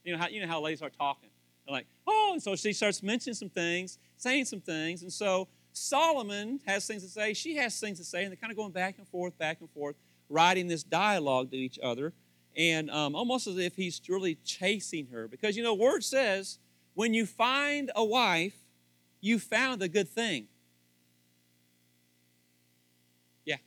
You 0.03 0.11
know 0.11 0.19
how, 0.19 0.27
you 0.27 0.41
know 0.41 0.47
how 0.47 0.59
ladies 0.59 0.79
start 0.79 0.93
talking. 0.99 1.29
They're 1.65 1.73
like, 1.73 1.87
oh, 2.05 2.31
and 2.33 2.43
so 2.43 2.57
she 2.57 2.73
starts 2.73 3.01
mentioning 3.01 3.35
some 3.35 3.47
things, 3.47 3.97
saying 4.17 4.45
some 4.45 4.59
things. 4.59 5.01
And 5.03 5.13
so 5.13 5.47
Solomon 5.71 6.59
has 6.65 6.85
things 6.85 7.03
to 7.03 7.09
say. 7.09 7.33
She 7.33 7.55
has 7.55 7.79
things 7.79 7.99
to 7.99 8.03
say. 8.03 8.23
And 8.23 8.31
they're 8.31 8.35
kind 8.35 8.51
of 8.51 8.57
going 8.57 8.73
back 8.73 8.97
and 8.97 9.07
forth, 9.07 9.37
back 9.37 9.61
and 9.61 9.69
forth, 9.69 9.95
writing 10.27 10.67
this 10.67 10.83
dialogue 10.83 11.51
to 11.51 11.57
each 11.57 11.79
other. 11.81 12.11
And 12.57 12.91
um, 12.91 13.15
almost 13.15 13.47
as 13.47 13.57
if 13.57 13.77
he's 13.77 14.01
really 14.09 14.35
chasing 14.43 15.07
her. 15.07 15.29
Because, 15.29 15.55
you 15.55 15.63
know, 15.63 15.73
word 15.73 16.03
says, 16.03 16.59
when 16.93 17.13
you 17.13 17.25
find 17.25 17.91
a 17.95 18.03
wife, 18.03 18.55
you 19.21 19.39
found 19.39 19.81
a 19.81 19.87
good 19.87 20.09
thing. 20.09 20.47
Yeah. 23.45 23.57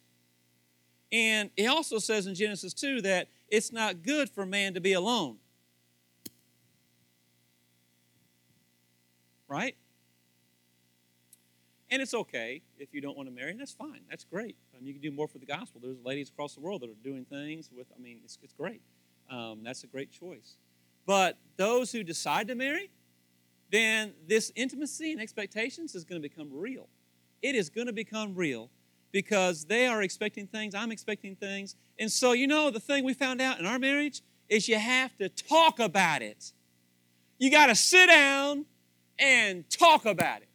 And 1.11 1.51
it 1.57 1.67
also 1.67 1.99
says 1.99 2.27
in 2.27 2.35
Genesis 2.35 2.75
2 2.75 3.03
that 3.03 3.29
it's 3.49 3.73
not 3.73 4.03
good 4.03 4.29
for 4.29 4.45
man 4.45 4.75
to 4.75 4.81
be 4.81 4.93
alone. 4.93 5.39
Right? 9.49 9.77
And 11.91 12.03
it's 12.03 12.15
okay 12.15 12.63
if 12.79 12.93
you 12.93 13.01
don't 13.01 13.17
want 13.17 13.29
to 13.29 13.35
marry, 13.35 13.55
that's 13.55 13.73
fine. 13.73 14.01
That's 14.11 14.25
great. 14.25 14.57
Um, 14.77 14.85
you 14.85 14.93
can 14.93 15.01
do 15.01 15.13
more 15.13 15.29
for 15.29 15.39
the 15.39 15.47
gospel. 15.47 15.81
There's 15.83 16.01
ladies 16.05 16.29
across 16.29 16.55
the 16.55 16.61
world 16.61 16.83
that 16.83 16.91
are 16.91 17.05
doing 17.05 17.25
things 17.25 17.71
with, 17.75 17.87
I 17.97 18.03
mean, 18.03 18.19
it's, 18.25 18.39
it's 18.43 18.53
great. 18.53 18.83
Um, 19.31 19.61
that's 19.63 19.85
a 19.85 19.87
great 19.87 20.11
choice. 20.11 20.57
But 21.07 21.39
those 21.57 21.93
who 21.93 22.03
decide 22.03 22.49
to 22.49 22.57
marry, 22.57 22.91
then 23.71 24.15
this 24.27 24.53
intimacy 24.55 25.13
and 25.13 25.21
expectations 25.21 25.95
is 25.95 26.05
going 26.05 26.21
to 26.21 26.29
become 26.29 26.49
real. 26.53 26.89
It 27.43 27.55
is 27.55 27.69
going 27.69 27.87
to 27.87 27.93
become 27.93 28.35
real 28.35 28.71
because 29.13 29.65
they 29.65 29.87
are 29.87 30.03
expecting 30.03 30.47
things, 30.47 30.75
I'm 30.75 30.93
expecting 30.93 31.37
things. 31.37 31.75
And 31.99 32.11
so, 32.11 32.33
you 32.33 32.47
know, 32.47 32.71
the 32.71 32.81
thing 32.81 33.05
we 33.05 33.15
found 33.15 33.41
out 33.41 33.59
in 33.59 33.67
our 33.67 33.79
marriage 33.79 34.23
is 34.49 34.69
you 34.69 34.79
have 34.79 35.17
to 35.19 35.29
talk 35.29 35.79
about 35.79 36.23
it. 36.23 36.53
You 37.39 37.51
got 37.51 37.67
to 37.67 37.75
sit 37.75 38.09
down 38.09 38.67
and 39.19 39.69
talk 39.71 40.05
about 40.05 40.43
it. 40.43 40.49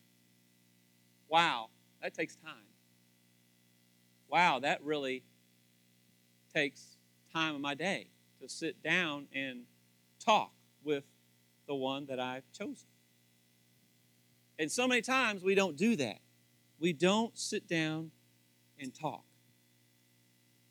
Wow, 1.28 1.70
that 2.02 2.14
takes 2.14 2.36
time. 2.36 2.54
Wow, 4.30 4.60
that 4.60 4.84
really 4.84 5.24
takes 6.54 6.98
time 7.34 7.56
of 7.56 7.62
my 7.62 7.74
day 7.74 8.08
to 8.42 8.50
sit 8.50 8.82
down 8.84 9.28
and 9.34 9.62
talk 10.20 10.52
with 10.84 11.04
the 11.68 11.76
one 11.76 12.06
that 12.08 12.20
I've 12.20 12.44
chosen. 12.52 12.91
And 14.62 14.72
so 14.72 14.88
many 14.88 15.02
times 15.02 15.44
we 15.44 15.56
don't 15.56 15.76
do 15.76 15.96
that. 15.96 16.20
We 16.80 16.94
don't 16.94 17.36
sit 17.36 17.68
down 17.68 18.12
and 18.80 18.94
talk. 18.94 19.24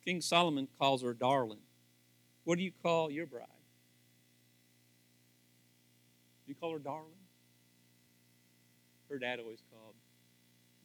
King 0.05 0.21
Solomon 0.21 0.69
calls 0.79 1.03
her 1.03 1.13
darling. 1.13 1.59
What 2.45 2.57
do 2.57 2.63
you 2.63 2.71
call 2.85 3.11
your 3.11 3.27
bride? 3.27 3.47
You 6.47 6.55
call 6.55 6.73
her 6.73 6.79
darling? 6.79 7.11
Her 9.09 9.19
dad 9.19 9.41
always 9.41 9.65
called 9.73 9.95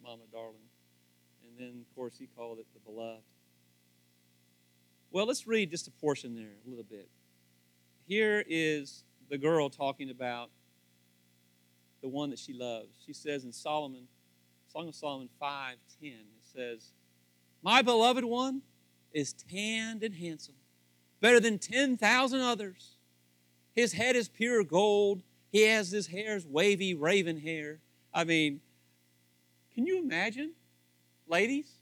Mama 0.02 0.24
darling. 0.32 0.56
And 1.44 1.52
then, 1.56 1.84
of 1.88 1.94
course, 1.94 2.14
he 2.18 2.26
called 2.36 2.58
it 2.58 2.66
the 2.74 2.80
beloved. 2.80 3.22
Well, 5.12 5.26
let's 5.26 5.46
read 5.46 5.70
just 5.70 5.86
a 5.86 5.92
portion 5.92 6.34
there 6.34 6.56
a 6.66 6.68
little 6.68 6.82
bit. 6.82 7.08
Here 8.08 8.44
is 8.48 9.04
the 9.30 9.38
girl 9.38 9.70
talking 9.70 10.10
about 10.10 10.50
the 12.06 12.10
one 12.10 12.30
that 12.30 12.38
she 12.38 12.52
loves. 12.52 12.86
She 13.04 13.12
says 13.12 13.44
in 13.44 13.52
Solomon, 13.52 14.06
Song 14.72 14.86
of 14.86 14.94
Solomon 14.94 15.28
5:10, 15.42 15.76
it 16.02 16.20
says, 16.44 16.92
my 17.62 17.82
beloved 17.82 18.24
one 18.24 18.62
is 19.12 19.32
tanned 19.32 20.04
and 20.04 20.14
handsome, 20.14 20.54
better 21.20 21.40
than 21.40 21.58
10,000 21.58 22.40
others. 22.40 22.98
His 23.74 23.92
head 23.92 24.14
is 24.14 24.28
pure 24.28 24.62
gold. 24.62 25.24
He 25.50 25.62
has 25.62 25.90
his 25.90 26.06
hair's 26.06 26.46
wavy 26.46 26.94
raven 26.94 27.40
hair. 27.40 27.80
I 28.14 28.22
mean, 28.22 28.60
can 29.74 29.84
you 29.84 29.98
imagine, 29.98 30.52
ladies, 31.26 31.72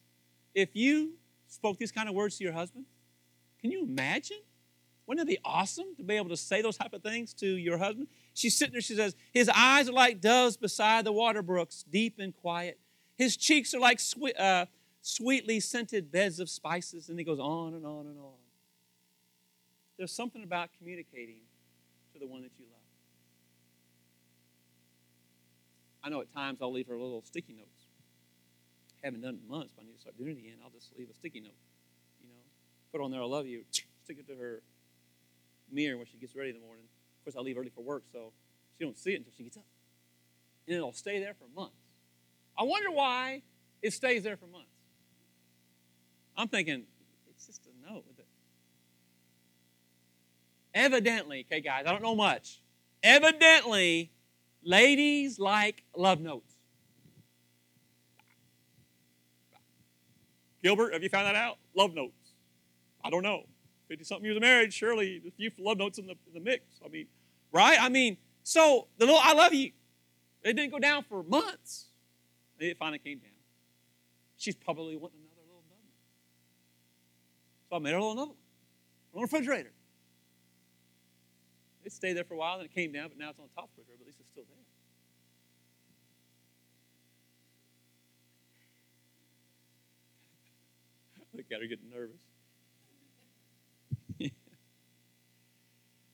if 0.55 0.75
you 0.75 1.19
spoke 1.49 1.77
these 1.77 1.93
kind 1.93 2.09
of 2.09 2.15
words 2.15 2.39
to 2.39 2.45
your 2.45 2.55
husband? 2.55 2.87
Can 3.61 3.71
you 3.71 3.83
imagine? 3.83 4.41
Wouldn't 5.07 5.29
it 5.29 5.31
be 5.31 5.39
awesome 5.45 5.95
to 5.99 6.03
be 6.03 6.15
able 6.17 6.31
to 6.31 6.37
say 6.39 6.63
those 6.63 6.79
type 6.79 6.95
of 6.95 7.03
things 7.03 7.35
to 7.35 7.47
your 7.47 7.77
husband? 7.77 8.09
She's 8.35 8.57
sitting 8.57 8.73
there, 8.73 8.81
she 8.81 8.97
says, 8.97 9.15
His 9.33 9.49
eyes 9.49 9.89
are 9.89 9.93
like 9.93 10.21
doves 10.21 10.57
beside 10.57 11.05
the 11.05 11.13
water 11.13 11.41
brooks, 11.41 11.85
deep 11.89 12.19
and 12.19 12.35
quiet. 12.35 12.79
His 13.17 13.37
cheeks 13.37 13.73
are 13.75 13.81
like 13.81 14.01
uh, 14.39 14.67
sweetly 15.01 15.61
scented 15.61 16.11
beds 16.11 16.41
of 16.41 16.51
spices, 16.51 17.09
and 17.09 17.19
he 17.19 17.25
goes 17.25 17.39
on 17.39 17.75
and 17.75 17.87
on 17.87 18.07
and 18.07 18.19
on. 18.19 18.35
There's 19.97 20.11
something 20.11 20.43
about 20.43 20.71
communicating 20.77 21.43
to 22.13 22.19
the 22.19 22.27
one 22.27 22.43
that 22.43 22.51
you 22.59 22.65
love. 22.65 22.81
I 26.03 26.09
know 26.09 26.21
at 26.21 26.33
times 26.35 26.59
I'll 26.61 26.73
leave 26.73 26.89
her 26.89 26.99
little 26.99 27.23
sticky 27.23 27.53
notes. 27.53 27.87
haven't 29.03 29.21
done 29.21 29.37
it 29.37 29.41
in 29.45 29.49
months, 29.49 29.73
but 29.75 29.83
I 29.83 29.87
need 29.87 29.95
to 29.95 30.01
start 30.01 30.19
doing 30.19 30.37
it 30.37 30.39
again. 30.39 30.57
I'll 30.63 30.71
just 30.71 30.91
leave 30.99 31.09
a 31.09 31.15
sticky 31.15 31.41
note, 31.41 31.55
you 32.21 32.27
know, 32.27 32.35
put 32.91 33.01
on 33.01 33.13
there, 33.13 33.23
I 33.23 33.27
love 33.27 33.47
you, 33.47 33.63
stick 33.71 34.19
it 34.19 34.27
to 34.27 34.35
her 34.35 34.61
mirror 35.71 35.97
when 35.97 36.07
she 36.07 36.17
gets 36.17 36.35
ready 36.35 36.51
in 36.51 36.57
the 36.57 36.67
morning. 36.67 36.87
Of 37.25 37.33
course, 37.33 37.41
I 37.41 37.45
leave 37.45 37.57
early 37.57 37.71
for 37.75 37.83
work, 37.83 38.03
so 38.13 38.33
she 38.77 38.85
don't 38.85 38.99
see 38.99 39.13
it 39.13 39.17
until 39.17 39.33
she 39.35 39.45
gets 39.45 39.57
up. 39.57 39.65
And 40.69 40.77
it'll 40.77 40.93
stay 40.93 41.21
there 41.21 41.33
for 41.35 41.47
months. 41.59 41.77
I 42.59 42.65
wonder 42.65 42.91
why 42.91 43.43
it 43.81 43.95
stays 43.95 44.23
there 44.23 44.37
for 44.37 44.47
months. 44.47 44.69
I'm 46.37 46.49
thinking, 46.49 46.85
it's 47.31 47.47
just 47.47 47.63
a 47.67 47.91
note. 47.91 48.05
Evidently, 50.75 51.47
okay, 51.49 51.61
guys, 51.61 51.85
I 51.87 51.93
don't 51.93 52.03
know 52.03 52.17
much. 52.17 52.61
Evidently, 53.03 54.11
ladies 54.65 55.39
like 55.39 55.85
love 55.97 56.21
notes. 56.21 56.53
Gilbert, 60.63 60.93
have 60.93 61.03
you 61.03 61.09
found 61.09 61.27
that 61.27 61.37
out? 61.37 61.59
Love 61.77 61.95
notes. 61.95 62.33
I 63.05 63.11
don't 63.11 63.23
know. 63.23 63.45
50 63.89 64.05
something 64.05 64.25
years 64.25 64.37
of 64.37 64.43
marriage, 64.43 64.73
surely 64.73 65.23
a 65.27 65.31
few 65.31 65.51
love 65.59 65.79
notes 65.79 65.99
in 65.99 66.07
the, 66.07 66.15
in 66.27 66.35
the 66.35 66.41
mix. 66.41 66.81
I 66.85 66.89
mean, 66.89 67.07
right? 67.53 67.79
I 67.81 67.89
mean, 67.89 68.17
so 68.43 68.89
the 68.99 69.07
little 69.07 69.21
I 69.23 69.35
love 69.35 69.53
you, 69.53 69.73
it 70.43 70.55
didn't 70.55 70.71
go 70.71 70.79
down 70.79 71.05
for 71.05 71.23
months. 71.23 71.87
It 72.59 72.77
finally 72.79 72.99
came 72.99 73.19
down. 73.19 73.31
She's 74.37 74.55
probably 74.55 74.97
wanting 74.97 75.19
another 75.21 75.47
little 75.47 75.65
note. 75.69 75.93
So 77.69 77.77
I 77.77 77.79
made 77.79 77.93
her 77.93 77.99
a 77.99 78.01
little 78.01 78.27
note 78.27 78.37
on 79.15 79.17
the 79.17 79.23
refrigerator. 79.23 79.73
It 81.85 81.93
stayed 81.93 82.15
there 82.15 82.25
for 82.25 82.35
a 82.35 82.39
while, 82.39 82.57
then 82.57 82.67
it 82.67 82.75
came 82.75 82.93
down, 82.93 83.09
but 83.09 83.19
now 83.19 83.31
it's 83.31 83.39
on 83.39 83.47
the 83.47 83.55
top 83.55 83.65
of 83.65 83.71
refrigerator, 83.79 83.99
but 83.99 84.05
at 84.05 84.07
least 84.07 84.21
it's 84.21 84.31
still 84.31 84.45
there. 84.49 84.57
Look 91.35 91.47
at 91.53 91.61
her 91.61 91.67
getting 91.67 91.91
nervous. 91.91 92.23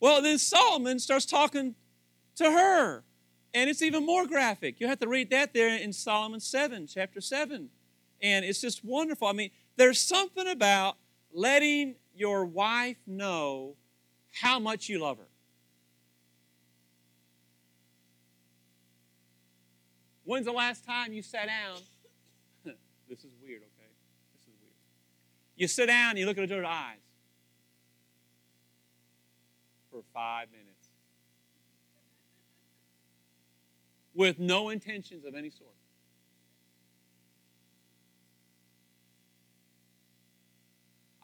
Well, 0.00 0.22
then 0.22 0.38
Solomon 0.38 0.98
starts 0.98 1.26
talking 1.26 1.74
to 2.36 2.50
her, 2.50 3.04
and 3.52 3.68
it's 3.68 3.82
even 3.82 4.06
more 4.06 4.26
graphic. 4.26 4.80
You 4.80 4.88
have 4.88 4.98
to 5.00 5.08
read 5.08 5.30
that 5.30 5.52
there 5.52 5.76
in 5.76 5.92
Solomon 5.92 6.40
7, 6.40 6.86
chapter 6.86 7.20
7. 7.20 7.68
And 8.22 8.44
it's 8.44 8.60
just 8.60 8.84
wonderful. 8.84 9.28
I 9.28 9.32
mean, 9.32 9.50
there's 9.76 10.00
something 10.00 10.48
about 10.48 10.96
letting 11.32 11.96
your 12.14 12.46
wife 12.46 12.96
know 13.06 13.76
how 14.32 14.58
much 14.58 14.88
you 14.88 15.00
love 15.00 15.18
her. 15.18 15.28
When's 20.24 20.46
the 20.46 20.52
last 20.52 20.84
time 20.86 21.12
you 21.12 21.22
sat 21.22 21.46
down? 21.46 21.78
this 23.08 23.18
is 23.18 23.32
weird, 23.42 23.62
okay? 23.62 23.90
This 24.32 24.42
is 24.42 24.54
weird. 24.62 24.74
You 25.56 25.66
sit 25.66 25.86
down 25.86 26.10
and 26.10 26.18
you 26.18 26.26
look 26.26 26.38
at 26.38 26.44
each 26.44 26.52
other's 26.52 26.66
eyes 26.66 27.09
for 29.90 30.02
five 30.14 30.48
minutes 30.50 30.88
with 34.14 34.38
no 34.38 34.68
intentions 34.68 35.24
of 35.24 35.34
any 35.34 35.50
sort. 35.50 35.70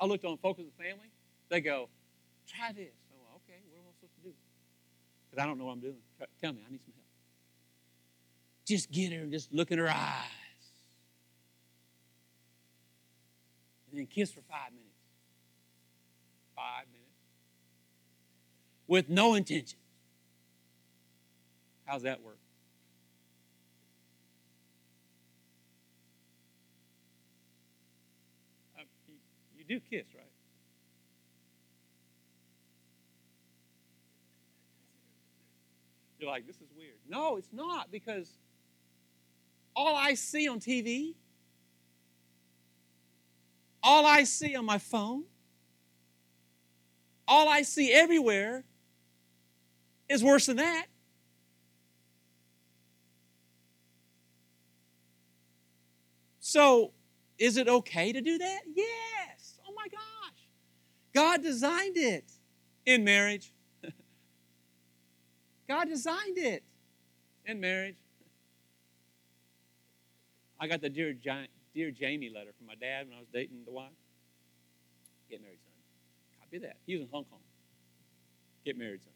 I 0.01 0.07
looked 0.07 0.25
on 0.25 0.37
Focus 0.39 0.65
on 0.65 0.71
the 0.77 0.85
Family. 0.85 1.11
They 1.49 1.61
go, 1.61 1.89
try 2.47 2.73
this. 2.73 2.93
Oh, 3.13 3.37
okay, 3.37 3.61
what 3.71 3.79
am 3.79 3.85
I 3.89 3.93
supposed 3.95 4.15
to 4.17 4.29
do? 4.29 4.35
Because 5.31 5.43
I 5.43 5.47
don't 5.47 5.59
know 5.59 5.65
what 5.67 5.73
I'm 5.73 5.81
doing. 5.81 5.97
Tell 6.41 6.53
me, 6.53 6.63
I 6.67 6.71
need 6.71 6.81
some 6.85 6.93
help. 6.95 7.07
Just 8.67 8.91
get 8.91 9.13
her 9.13 9.21
and 9.21 9.33
just 9.33 9.53
look 9.53 9.71
in 9.71 9.79
her 9.79 9.89
eyes. 9.89 10.25
And 13.91 13.99
then 13.99 14.07
kiss 14.07 14.31
for 14.31 14.41
five 14.43 14.73
minutes. 14.73 14.93
Five 16.55 16.87
minutes. 16.89 16.96
With 18.87 19.09
no 19.09 19.35
intention. 19.35 19.79
How's 21.85 22.03
that 22.03 22.23
work? 22.23 22.39
Uh, 28.79 28.83
you 29.57 29.65
do 29.65 29.81
kiss, 29.81 30.05
right? 30.15 30.25
You're 36.19 36.31
like, 36.31 36.47
this 36.47 36.57
is 36.57 36.69
weird. 36.77 36.95
No, 37.09 37.37
it's 37.37 37.53
not 37.53 37.91
because 37.93 38.29
all 39.77 39.95
I 39.95 40.15
see 40.15 40.49
on 40.49 40.59
TV, 40.59 41.15
all 43.83 44.07
I 44.07 44.25
see 44.25 44.57
on 44.57 44.65
my 44.65 44.79
phone, 44.79 45.25
all 47.29 47.49
I 47.49 47.63
see 47.63 47.93
everywhere 47.93 48.65
is 50.09 50.23
worse 50.23 50.47
than 50.47 50.57
that. 50.57 50.87
So, 56.41 56.93
is 57.39 57.57
it 57.57 57.69
okay 57.69 58.13
to 58.13 58.21
do 58.21 58.39
that? 58.39 58.61
Yes. 58.73 59.59
Oh 59.69 59.73
my 59.75 59.89
gosh. 59.89 60.49
God 61.13 61.43
designed 61.43 61.97
it 61.97 62.25
in 62.87 63.05
marriage. 63.05 63.53
God 65.69 65.89
designed 65.89 66.39
it 66.39 66.63
in 67.45 67.61
marriage. 67.61 67.97
I 70.59 70.69
got 70.69 70.81
the 70.81 70.89
Dear, 70.89 71.15
Dear 71.75 71.91
Jamie 71.91 72.31
letter 72.35 72.53
from 72.57 72.67
my 72.67 72.75
dad 72.75 73.09
when 73.09 73.17
I 73.17 73.21
was 73.21 73.29
dating 73.33 73.65
the 73.67 73.73
wife. 73.73 73.91
Get 75.29 75.43
married, 75.43 75.59
son. 75.65 75.73
Copy 76.41 76.59
that. 76.59 76.77
He 76.87 76.95
was 76.95 77.03
in 77.03 77.09
Hong 77.11 77.25
Kong. 77.25 77.41
Get 78.65 78.79
married, 78.79 79.03
son. 79.03 79.13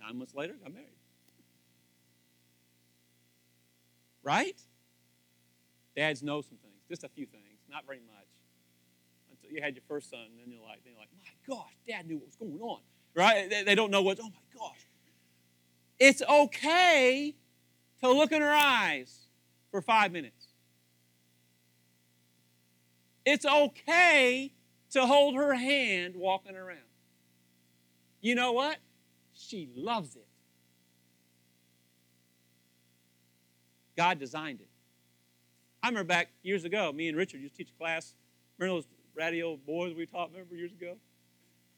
Nine 0.00 0.18
months 0.18 0.34
later, 0.34 0.54
got 0.62 0.72
married. 0.72 0.88
Right? 4.22 4.60
Dads 5.96 6.22
know 6.22 6.40
some 6.40 6.58
things, 6.58 6.82
just 6.88 7.04
a 7.04 7.08
few 7.08 7.26
things, 7.26 7.58
not 7.68 7.84
very 7.86 7.98
much. 8.00 8.26
Until 9.30 9.50
you 9.50 9.62
had 9.62 9.74
your 9.74 9.82
first 9.88 10.10
son, 10.10 10.20
and 10.20 10.38
then 10.38 10.50
you're 10.50 10.62
like, 10.62 10.84
then 10.84 10.92
you're 10.92 11.00
like, 11.00 11.08
my 11.22 11.54
gosh, 11.54 11.72
dad 11.86 12.06
knew 12.06 12.16
what 12.16 12.26
was 12.26 12.36
going 12.36 12.60
on. 12.60 12.80
Right? 13.14 13.50
They, 13.50 13.64
they 13.64 13.74
don't 13.74 13.90
know 13.90 14.02
what, 14.02 14.18
oh 14.20 14.30
my 14.30 14.58
gosh. 14.58 14.86
It's 15.98 16.22
okay 16.22 17.34
to 18.00 18.12
look 18.12 18.32
in 18.32 18.40
her 18.42 18.54
eyes 18.54 19.26
for 19.70 19.82
five 19.82 20.12
minutes. 20.12 20.46
It's 23.24 23.44
okay 23.44 24.52
to 24.92 25.06
hold 25.06 25.34
her 25.34 25.54
hand 25.54 26.14
walking 26.16 26.56
around. 26.56 26.78
You 28.20 28.34
know 28.34 28.52
what? 28.52 28.78
She 29.32 29.68
loves 29.74 30.16
it. 30.16 30.26
God 33.96 34.18
designed 34.18 34.60
it. 34.60 34.68
I 35.82 35.88
remember 35.88 36.08
back 36.08 36.30
years 36.42 36.64
ago, 36.64 36.92
me 36.92 37.08
and 37.08 37.16
Richard 37.16 37.40
used 37.40 37.54
to 37.54 37.58
teach 37.58 37.72
a 37.74 37.78
class. 37.78 38.14
Remember 38.58 38.78
those 38.78 38.88
radio 39.14 39.56
boys 39.56 39.94
we 39.94 40.06
taught, 40.06 40.30
remember 40.30 40.54
years 40.54 40.72
ago? 40.72 40.96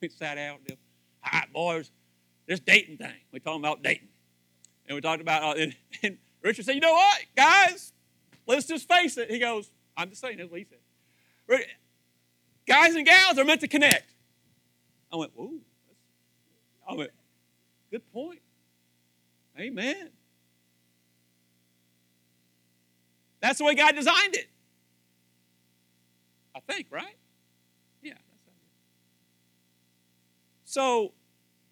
We 0.00 0.08
sat 0.08 0.38
out 0.38 0.60
and 0.68 0.76
all 1.24 1.40
right, 1.40 1.52
boys, 1.52 1.90
this 2.46 2.60
dating 2.60 2.96
thing. 2.96 3.12
We 3.32 3.40
talking 3.40 3.60
about 3.60 3.82
dating. 3.82 4.08
And 4.86 4.94
we 4.94 5.00
talked 5.00 5.20
about, 5.20 5.42
uh, 5.42 5.60
and, 5.60 5.76
and, 6.02 6.18
Richard 6.42 6.64
said, 6.64 6.74
you 6.74 6.80
know 6.80 6.94
what, 6.94 7.20
guys, 7.36 7.92
let's 8.46 8.66
just 8.66 8.88
face 8.88 9.18
it. 9.18 9.30
He 9.30 9.38
goes, 9.38 9.70
I'm 9.94 10.08
just 10.08 10.22
saying, 10.22 10.38
that's 10.38 10.50
what 10.50 10.60
he 10.60 10.66
said. 10.66 11.66
Guys 12.66 12.94
and 12.94 13.04
gals 13.04 13.38
are 13.38 13.44
meant 13.44 13.60
to 13.60 13.68
connect. 13.68 14.14
I 15.12 15.16
went, 15.16 15.32
ooh. 15.38 15.60
I 16.90 16.94
went, 16.94 17.10
good 17.90 18.12
point. 18.12 18.40
Amen. 19.58 20.10
That's 23.40 23.58
the 23.58 23.64
way 23.64 23.74
God 23.74 23.94
designed 23.94 24.34
it. 24.34 24.48
I 26.54 26.60
think, 26.60 26.88
right? 26.90 27.16
Yeah, 28.02 28.14
that's 28.14 28.44
how 28.44 28.50
it 28.50 28.64
is. 28.64 28.70
So, 30.64 31.12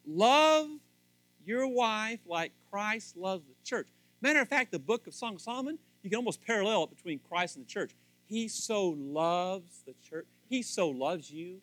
love 0.07 0.69
your 1.45 1.67
wife 1.67 2.21
like 2.27 2.53
Christ 2.71 3.17
loves 3.17 3.45
the 3.47 3.55
church. 3.65 3.89
Matter 4.21 4.41
of 4.41 4.49
fact, 4.49 4.71
the 4.71 4.79
book 4.79 5.07
of 5.07 5.15
Song 5.15 5.35
of 5.35 5.41
Solomon, 5.41 5.79
you 6.03 6.11
can 6.11 6.17
almost 6.17 6.45
parallel 6.47 6.85
it 6.85 6.91
between 6.91 7.19
Christ 7.29 7.57
and 7.57 7.67
the 7.67 7.69
church. 7.69 7.93
He 8.27 8.47
so 8.47 8.91
loves 8.91 9.83
the 9.85 9.95
church. 10.09 10.27
He 10.49 10.63
so 10.63 10.89
loves 10.89 11.31
you. 11.31 11.61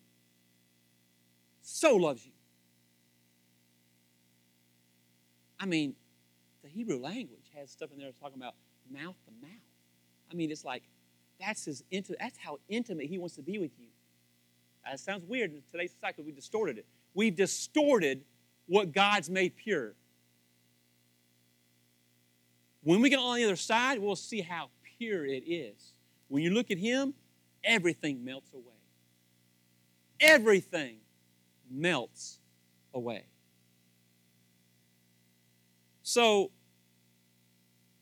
So 1.62 1.96
loves 1.96 2.26
you. 2.26 2.32
I 5.58 5.66
mean, 5.66 5.94
the 6.62 6.68
Hebrew 6.68 6.98
language 6.98 7.50
has 7.54 7.70
stuff 7.70 7.90
in 7.92 7.98
there 7.98 8.10
talking 8.20 8.36
about 8.36 8.54
mouth 8.90 9.16
to 9.24 9.30
mouth. 9.46 9.52
I 10.30 10.34
mean, 10.34 10.50
it's 10.50 10.64
like 10.64 10.82
that's 11.40 11.64
his 11.64 11.82
that's 11.90 12.38
how 12.38 12.58
intimate 12.68 13.06
he 13.06 13.18
wants 13.18 13.36
to 13.36 13.42
be 13.42 13.58
with 13.58 13.72
you. 13.78 13.88
Uh, 14.84 14.92
that 14.92 15.00
sounds 15.00 15.24
weird 15.26 15.52
in 15.52 15.62
today's 15.70 15.92
society 15.92 16.22
we 16.22 16.32
distorted 16.32 16.78
it. 16.78 16.86
We've 17.14 17.34
distorted 17.34 18.24
what 18.66 18.92
God's 18.92 19.30
made 19.30 19.56
pure. 19.56 19.94
When 22.82 23.00
we 23.00 23.10
get 23.10 23.18
on 23.18 23.36
the 23.36 23.44
other 23.44 23.56
side, 23.56 23.98
we'll 23.98 24.16
see 24.16 24.40
how 24.40 24.70
pure 24.98 25.26
it 25.26 25.42
is. 25.46 25.92
When 26.28 26.42
you 26.42 26.50
look 26.50 26.70
at 26.70 26.78
Him, 26.78 27.14
everything 27.64 28.24
melts 28.24 28.52
away. 28.52 28.62
Everything 30.20 30.98
melts 31.70 32.38
away. 32.94 33.24
So, 36.08 36.52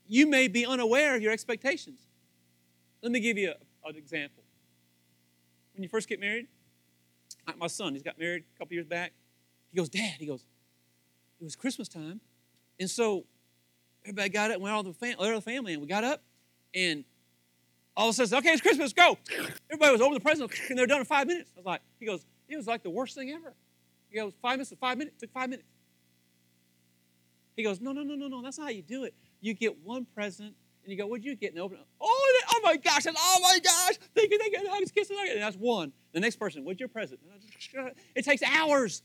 you 0.07 0.27
may 0.27 0.47
be 0.47 0.67
unaware 0.67 1.17
of 1.17 1.23
your 1.23 1.33
expectations. 1.33 2.01
Let 3.03 3.13
me 3.13 3.19
give 3.19 3.39
you 3.39 3.55
a, 3.83 3.89
an 3.89 3.97
example. 3.97 4.45
When 5.73 5.83
you 5.83 5.89
first 5.89 6.07
get 6.07 6.21
married, 6.21 6.49
like 7.47 7.57
my 7.57 7.67
son, 7.67 7.95
he's 7.95 8.03
got 8.03 8.19
married 8.19 8.45
a 8.55 8.59
couple 8.59 8.75
years 8.75 8.85
back. 8.85 9.13
He 9.71 9.79
goes, 9.79 9.89
Dad, 9.89 10.17
he 10.19 10.27
goes, 10.27 10.45
it 11.41 11.45
was 11.45 11.57
Christmas 11.57 11.89
time. 11.89 12.21
And 12.79 12.91
so 12.91 13.25
everybody 14.05 14.29
got 14.29 14.51
up 14.51 14.61
went 14.61 14.75
all 14.75 14.83
the, 14.83 14.93
fam- 14.93 15.17
all 15.19 15.25
the 15.25 15.41
family, 15.41 15.73
and 15.73 15.81
we 15.81 15.89
got 15.89 16.05
up, 16.05 16.23
and 16.75 17.05
all 17.97 18.11
of 18.11 18.19
a 18.19 18.27
sudden, 18.27 18.37
okay, 18.37 18.51
it's 18.51 18.61
Christmas, 18.61 18.93
go. 18.93 19.17
Everybody 19.71 19.93
was 19.93 20.03
over 20.03 20.13
the 20.13 20.21
present, 20.21 20.53
and 20.69 20.77
they 20.77 20.83
were 20.83 20.87
done 20.87 21.01
in 21.01 21.07
five 21.07 21.27
minutes. 21.27 21.53
I 21.57 21.61
was 21.61 21.65
like, 21.65 21.81
he 21.99 22.05
goes, 22.05 22.27
it 22.51 22.57
was 22.59 22.67
like 22.67 22.83
the 22.83 22.91
worst 22.91 23.15
thing 23.15 23.31
ever. 23.31 23.55
He 24.11 24.19
goes, 24.19 24.35
five 24.43 24.59
minutes 24.59 24.75
five 24.79 24.99
minutes, 24.99 25.17
took 25.19 25.33
five 25.33 25.49
minutes. 25.49 25.67
He 27.57 27.63
goes, 27.63 27.81
no, 27.81 27.93
no, 27.93 28.03
no, 28.03 28.15
no, 28.15 28.29
no, 28.29 28.43
that's 28.43 28.59
not 28.59 28.65
how 28.65 28.71
you 28.71 28.83
do 28.83 29.05
it. 29.05 29.15
You 29.41 29.55
get 29.55 29.79
one 29.85 30.07
present, 30.15 30.55
and 30.83 30.93
you 30.93 30.99
go, 30.99 31.07
what'd 31.07 31.25
you 31.25 31.37
get? 31.37 31.53
And 31.53 31.61
open 31.61 31.79
it. 31.79 31.87
oh, 32.01 32.41
oh 32.51 32.61
my 32.63 32.77
gosh, 32.77 33.07
and 33.07 33.17
oh 33.19 33.39
my 33.43 33.59
gosh, 33.63 33.99
thank 34.15 34.31
you, 34.31 34.39
thank 34.39 34.53
you, 34.53 34.69
hugs, 34.69 34.91
kisses, 34.91 35.17
and 35.31 35.41
that's 35.41 35.57
one. 35.57 35.93
The 36.13 36.21
next 36.21 36.37
person, 36.37 36.65
what's 36.65 36.81
your 36.81 36.89
present? 36.89 37.21
It 38.15 38.25
takes 38.25 38.43
hours. 38.43 39.03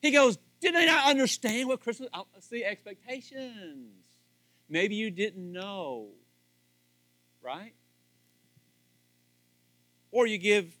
He 0.00 0.10
goes, 0.10 0.38
did 0.60 0.74
they 0.74 0.86
not 0.86 1.08
understand 1.08 1.68
what 1.68 1.80
Christmas? 1.80 2.08
I 2.12 2.22
See, 2.40 2.64
expectations. 2.64 4.04
Maybe 4.68 4.94
you 4.94 5.10
didn't 5.10 5.52
know, 5.52 6.08
right? 7.42 7.74
Or 10.10 10.26
you 10.26 10.38
give 10.38 10.74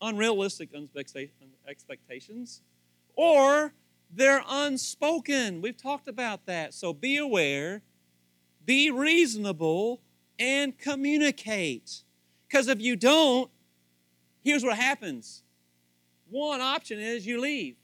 unrealistic 0.00 0.70
expectations, 1.66 2.62
or 3.14 3.72
they're 4.10 4.42
unspoken. 4.48 5.60
We've 5.60 5.76
talked 5.76 6.08
about 6.08 6.46
that. 6.46 6.74
So 6.74 6.92
be 6.92 7.16
aware, 7.16 7.82
be 8.64 8.90
reasonable, 8.90 10.00
and 10.38 10.76
communicate. 10.78 12.02
Because 12.48 12.68
if 12.68 12.80
you 12.80 12.96
don't, 12.96 13.50
here's 14.42 14.64
what 14.64 14.76
happens 14.76 15.42
one 16.28 16.60
option 16.60 16.98
is 16.98 17.26
you 17.26 17.40
leave. 17.40 17.76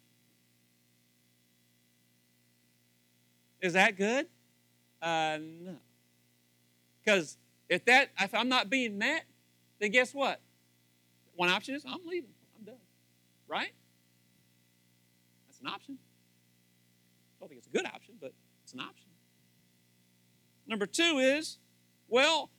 Is 3.60 3.74
that 3.74 3.96
good? 3.96 4.26
Uh, 5.00 5.38
no. 5.40 5.76
Because 7.04 7.38
if 7.68 7.84
that 7.84 8.10
if 8.20 8.34
I'm 8.34 8.48
not 8.48 8.68
being 8.68 8.98
met, 8.98 9.24
then 9.80 9.90
guess 9.90 10.12
what? 10.12 10.40
One 11.34 11.48
option 11.48 11.74
is 11.74 11.84
I'm 11.84 12.00
leaving. 12.06 12.30
I'm 12.58 12.64
done. 12.64 12.74
Right? 13.48 13.72
That's 15.46 15.60
an 15.60 15.68
option. 15.68 15.98
I 17.42 17.44
don't 17.44 17.48
think 17.48 17.58
it's 17.58 17.66
a 17.66 17.76
good 17.76 17.86
option, 17.86 18.14
but 18.20 18.32
it's 18.62 18.72
an 18.72 18.78
option. 18.78 19.08
Number 20.64 20.86
two 20.86 21.18
is, 21.18 21.58
well, 22.06 22.50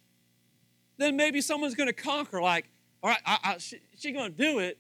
then 0.97 1.15
maybe 1.15 1.39
someone's 1.39 1.73
going 1.73 1.87
to 1.87 1.93
conquer. 1.93 2.41
Like, 2.41 2.69
all 3.01 3.11
right, 3.11 3.21
I, 3.25 3.37
I, 3.45 3.57
she, 3.59 3.79
she's 3.97 4.13
going 4.13 4.33
to 4.33 4.37
do 4.37 4.59
it. 4.59 4.77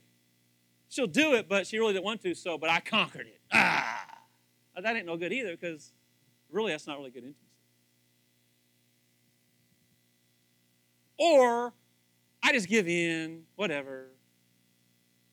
She'll 0.89 1.07
do 1.07 1.35
it, 1.35 1.47
but 1.47 1.65
she 1.67 1.79
really 1.79 1.93
didn't 1.93 2.03
want 2.03 2.21
to. 2.23 2.35
So, 2.35 2.57
but 2.57 2.69
I 2.69 2.81
conquered 2.81 3.27
it. 3.27 3.39
Ah, 3.53 4.05
that 4.75 4.93
ain't 4.93 5.05
no 5.05 5.15
good 5.15 5.31
either, 5.31 5.55
because 5.55 5.93
really, 6.51 6.73
that's 6.73 6.85
not 6.85 6.97
really 6.97 7.11
good 7.11 7.23
intimacy. 7.23 7.39
Or 11.17 11.71
I 12.43 12.51
just 12.51 12.67
give 12.67 12.89
in, 12.89 13.43
whatever. 13.55 14.07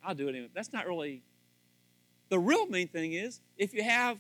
I'll 0.05 0.15
do 0.15 0.29
it 0.29 0.31
anyway. 0.31 0.51
That's 0.55 0.73
not 0.73 0.87
really. 0.87 1.25
The 2.29 2.39
real 2.39 2.67
main 2.67 2.87
thing 2.87 3.15
is 3.15 3.41
if 3.59 3.75
you 3.75 3.83
have 3.83 4.19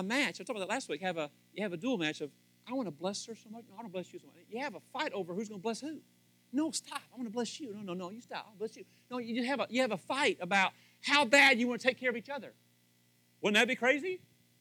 a 0.00 0.02
match. 0.02 0.40
I 0.40 0.44
talked 0.44 0.50
about 0.50 0.60
that 0.60 0.68
last 0.68 0.88
week. 0.88 1.00
Have 1.02 1.16
a 1.16 1.30
you 1.54 1.62
have 1.62 1.72
a 1.72 1.76
dual 1.76 1.98
match 1.98 2.20
of 2.20 2.30
I 2.68 2.74
want 2.74 2.86
to 2.86 2.92
bless 2.92 3.24
her 3.26 3.34
so 3.34 3.48
much. 3.50 3.64
No, 3.68 3.74
I 3.74 3.76
want 3.76 3.88
to 3.88 3.92
bless 3.92 4.12
you 4.12 4.18
so 4.18 4.26
much. 4.26 4.36
You 4.50 4.60
have 4.60 4.74
a 4.74 4.80
fight 4.92 5.12
over 5.12 5.34
who's 5.34 5.48
going 5.48 5.60
to 5.60 5.62
bless 5.62 5.80
who. 5.80 5.98
No, 6.52 6.70
stop. 6.70 7.00
I 7.12 7.16
want 7.16 7.28
to 7.28 7.32
bless 7.32 7.60
you. 7.60 7.74
No, 7.74 7.80
no, 7.80 7.94
no. 7.94 8.10
You 8.10 8.20
stop. 8.20 8.46
I'll 8.48 8.56
bless 8.58 8.76
you. 8.76 8.84
No, 9.10 9.18
you 9.18 9.44
have 9.44 9.60
a 9.60 9.66
you 9.70 9.80
have 9.82 9.92
a 9.92 9.96
fight 9.96 10.38
about 10.40 10.72
how 11.02 11.24
bad 11.24 11.58
you 11.58 11.68
want 11.68 11.80
to 11.80 11.86
take 11.86 11.98
care 11.98 12.10
of 12.10 12.16
each 12.16 12.30
other. 12.30 12.52
Wouldn't 13.40 13.56
that 13.56 13.68
be 13.68 13.76
crazy? 13.76 14.20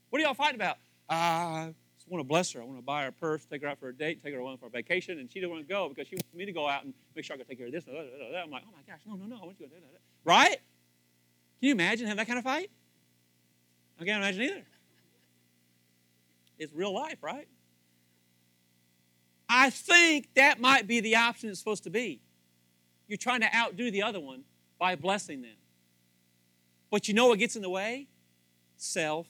What 0.10 0.20
do 0.20 0.26
y'all 0.26 0.34
fight 0.34 0.56
about? 0.56 0.78
I 1.10 1.74
just 1.98 2.10
want 2.10 2.20
to 2.20 2.28
bless 2.28 2.52
her. 2.54 2.62
I 2.62 2.66
want 2.66 2.78
to 2.78 2.84
buy 2.86 3.04
her 3.04 3.10
a 3.10 3.12
purse, 3.12 3.46
take 3.46 3.62
her 3.62 3.68
out 3.68 3.80
for 3.80 3.90
a 3.90 3.96
date, 3.96 4.24
take 4.24 4.34
her 4.34 4.40
away 4.40 4.56
for 4.60 4.68
a 4.68 4.70
vacation, 4.70 5.20
and 5.20 5.32
she 5.32 5.40
didn't 5.40 5.52
want 5.52 5.68
to 5.68 5.74
go 5.74 5.90
because 5.90 6.08
she 6.08 6.16
wants 6.16 6.34
me 6.34 6.46
to 6.46 6.52
go 6.52 6.68
out 6.68 6.84
and 6.84 6.94
make 7.16 7.26
sure 7.26 7.36
I 7.36 7.38
can 7.38 7.48
take 7.48 7.58
care 7.58 7.68
of 7.68 7.74
this. 7.74 7.86
I'm 7.88 8.52
like, 8.52 8.64
oh 8.68 8.72
my 8.72 8.82
gosh, 8.88 9.02
no, 9.06 9.16
no, 9.16 9.26
no. 9.26 9.38
I 9.42 9.46
want 9.46 9.60
you 9.60 9.68
to 9.68 9.74
do 9.74 9.82
that. 9.82 10.02
Right? 10.24 10.58
Can 11.60 11.68
you 11.68 11.72
imagine 11.72 12.08
having 12.08 12.18
that 12.18 12.28
kind 12.28 12.40
of 12.40 12.44
fight? 12.44 12.70
I 14.00 14.06
can't 14.06 14.22
imagine 14.22 14.42
either. 14.44 14.64
It's 16.58 16.74
real 16.74 16.94
life, 16.94 17.18
right? 17.22 17.48
I 19.48 19.70
think 19.70 20.34
that 20.36 20.60
might 20.60 20.88
be 20.88 21.00
the 21.02 21.16
option 21.16 21.50
it's 21.50 21.60
supposed 21.60 21.84
to 21.84 21.90
be. 21.90 22.22
You're 23.08 23.18
trying 23.18 23.42
to 23.42 23.56
outdo 23.56 23.92
the 23.92 24.02
other 24.02 24.20
one 24.20 24.44
by 24.80 24.96
blessing 24.96 25.42
them. 25.42 25.56
But 26.90 27.08
you 27.08 27.14
know 27.14 27.28
what 27.28 27.40
gets 27.40 27.56
in 27.56 27.62
the 27.62 27.70
way? 27.70 28.08
Self. 28.78 29.28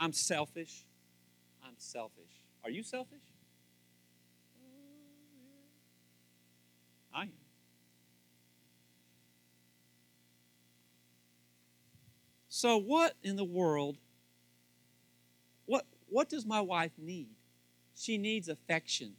I'm 0.00 0.12
selfish. 0.12 0.84
I'm 1.64 1.74
selfish. 1.76 2.42
Are 2.64 2.70
you 2.70 2.82
selfish? 2.82 3.18
I 7.14 7.22
am. 7.22 7.32
So, 12.48 12.76
what 12.76 13.14
in 13.22 13.36
the 13.36 13.44
world, 13.44 13.98
what, 15.66 15.86
what 16.08 16.28
does 16.28 16.46
my 16.46 16.60
wife 16.60 16.92
need? 16.98 17.28
She 17.96 18.18
needs 18.18 18.48
affection. 18.48 19.12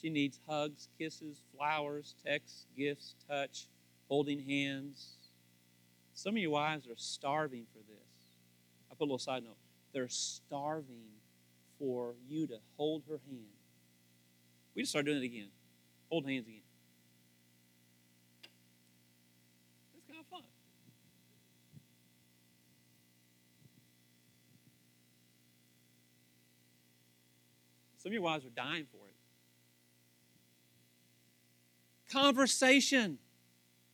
She 0.00 0.10
needs 0.10 0.38
hugs, 0.48 0.88
kisses, 0.98 1.40
flowers, 1.56 2.14
texts, 2.24 2.66
gifts, 2.76 3.14
touch, 3.28 3.66
holding 4.08 4.40
hands. 4.40 5.14
Some 6.14 6.34
of 6.34 6.38
you 6.38 6.50
wives 6.50 6.86
are 6.86 6.96
starving 6.96 7.66
for 7.72 7.78
this. 7.78 7.96
I 8.90 8.94
put 8.94 9.04
a 9.04 9.06
little 9.06 9.18
side 9.18 9.42
note. 9.44 9.56
They're 9.92 10.08
starving 10.08 11.08
for 11.78 12.14
you 12.28 12.46
to 12.46 12.58
hold 12.76 13.04
her 13.08 13.20
hand. 13.28 13.46
We 14.74 14.82
just 14.82 14.92
start 14.92 15.06
doing 15.06 15.18
it 15.18 15.24
again. 15.24 15.48
Hold 16.10 16.26
hands 16.26 16.46
again. 16.46 16.60
It's 19.96 20.06
kind 20.06 20.20
of 20.20 20.26
fun. 20.26 20.42
Some 28.06 28.10
of 28.10 28.14
your 28.14 28.22
wives 28.22 28.46
are 28.46 28.50
dying 28.50 28.86
for 28.92 29.08
it. 29.08 29.16
Conversation. 32.08 33.18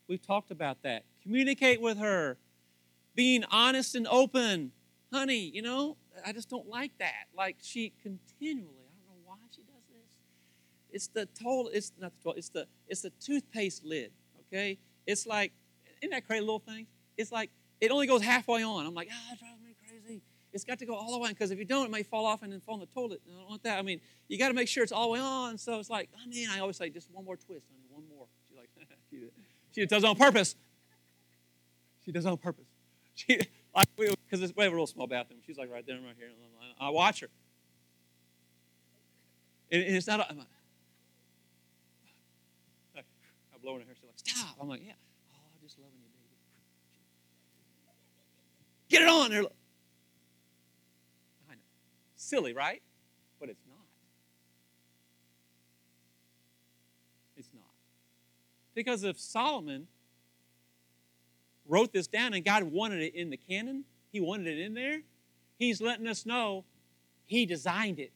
We've 0.07 0.21
talked 0.21 0.51
about 0.51 0.83
that. 0.83 1.05
Communicate 1.23 1.81
with 1.81 1.97
her. 1.97 2.37
Being 3.15 3.43
honest 3.51 3.95
and 3.95 4.07
open 4.07 4.73
honey, 5.11 5.51
you 5.55 5.63
know, 5.63 5.97
I 6.27 6.35
just 6.35 6.51
don't 6.51 6.69
like 6.69 6.91
that. 6.99 7.29
Like 7.35 7.57
she 7.63 7.95
continually, 8.03 8.85
I 8.85 8.93
don't 8.99 9.17
know 9.17 9.23
why 9.25 9.37
she 9.51 9.63
does 9.63 9.83
this. 9.89 10.19
It's 10.91 11.07
the 11.07 11.25
total, 11.25 11.71
it's 11.73 11.93
not 11.99 12.13
the 12.19 12.23
total, 12.23 12.37
it's 12.39 12.51
the 12.51 12.67
it's 12.89 13.01
the 13.01 13.13
toothpaste 13.19 13.83
lid, 13.83 14.11
okay? 14.47 14.77
It's 15.07 15.27
like, 15.27 15.53
isn't 16.03 16.11
that 16.11 16.27
crazy 16.27 16.43
little 16.43 16.59
thing? 16.59 16.87
It's 17.17 17.33
like 17.33 17.49
it 17.81 17.91
only 17.91 18.09
goes 18.09 18.21
halfway 18.21 18.63
on. 18.63 18.85
I'm 18.85 18.93
like, 18.93 19.09
ah, 19.11 19.17
oh, 19.31 19.33
it 19.33 19.39
drives 19.39 19.63
me 19.65 19.75
crazy. 19.89 20.21
It's 20.53 20.65
got 20.65 20.79
to 20.81 20.87
go 20.87 20.95
all 20.95 21.13
the 21.13 21.19
way 21.19 21.29
on 21.29 21.33
because 21.33 21.51
if 21.51 21.59
you 21.59 21.65
don't, 21.65 21.87
it 21.87 21.91
may 21.91 22.03
fall 22.03 22.27
off 22.27 22.43
and 22.43 22.53
then 22.53 22.61
fall 22.61 22.75
in 22.75 22.81
the 22.81 22.87
toilet. 22.87 23.23
I 23.27 23.39
don't 23.39 23.49
want 23.49 23.63
that. 23.63 23.79
I 23.79 23.83
mean, 23.83 24.01
you 24.29 24.39
got 24.39 24.49
to 24.49 24.55
make 24.55 24.69
sure 24.69 24.83
it's 24.83 24.93
all 24.93 25.05
the 25.05 25.13
way 25.13 25.21
on. 25.21 25.57
So 25.57 25.79
it's 25.79 25.89
like, 25.89 26.11
oh, 26.15 26.19
I 26.23 26.27
mean, 26.29 26.49
I 26.51 26.59
always 26.59 26.77
say, 26.77 26.91
just 26.91 27.11
one 27.11 27.25
more 27.25 27.37
twist, 27.37 27.67
honey, 27.71 27.85
one 27.89 28.05
more. 28.15 28.27
She's 28.49 28.59
like, 28.59 28.69
she, 29.75 29.87
does 29.87 30.05
it 30.05 30.07
on 30.07 30.17
purpose. 30.17 30.57
She 32.05 32.13
does 32.13 32.27
it 32.27 32.29
on 32.29 32.39
purpose. 32.39 32.67
She, 33.15 33.39
like 33.77 33.89
we, 33.99 34.09
because 34.31 34.55
we 34.57 34.65
have 34.65 34.73
a 34.73 34.75
real 34.75 34.87
small 34.87 35.07
bathroom. 35.07 35.41
She's 35.47 35.59
like 35.59 35.71
right 35.71 35.87
there, 35.87 35.97
right 35.97 36.15
here. 36.17 36.31
I 36.81 36.89
watch 36.89 37.21
her. 37.21 37.29
And, 39.71 39.83
it's 39.83 40.07
not. 40.07 40.21
I'm 40.31 40.39
like, 40.39 40.47
I'm 43.55 43.61
blowing 43.61 43.81
her 43.81 43.85
hair. 43.85 43.95
She's 43.95 44.05
like, 44.07 44.19
stop. 44.19 44.57
I'm 44.59 44.67
like, 44.67 44.81
yeah. 44.83 44.93
Oh, 45.31 45.37
I'm 45.55 45.61
just 45.63 45.79
loving 45.79 45.99
you, 46.01 46.09
baby. 46.09 46.37
Get 48.89 49.03
it 49.03 49.09
on 49.09 49.31
there. 49.31 49.45
Silly, 52.33 52.55
right? 52.55 52.81
But 53.39 53.51
it's 53.51 53.61
not. 53.69 53.85
It's 57.37 57.51
not. 57.53 57.69
Because 58.75 59.05
if 59.05 59.21
Solomon 59.21 59.87
wrote 61.67 61.93
this 61.93 62.07
down 62.07 62.33
and 62.33 62.43
God 62.43 62.63
wanted 62.63 63.03
it 63.03 63.15
in 63.15 63.29
the 63.29 63.37
canon, 63.37 63.85
He 64.13 64.23
wanted 64.23 64.47
it 64.47 64.61
in 64.61 64.73
there, 64.73 65.03
He's 65.59 65.83
letting 65.83 66.07
us 66.07 66.25
know 66.25 66.65
He 67.27 67.45
designed 67.45 67.99
it. 67.99 68.13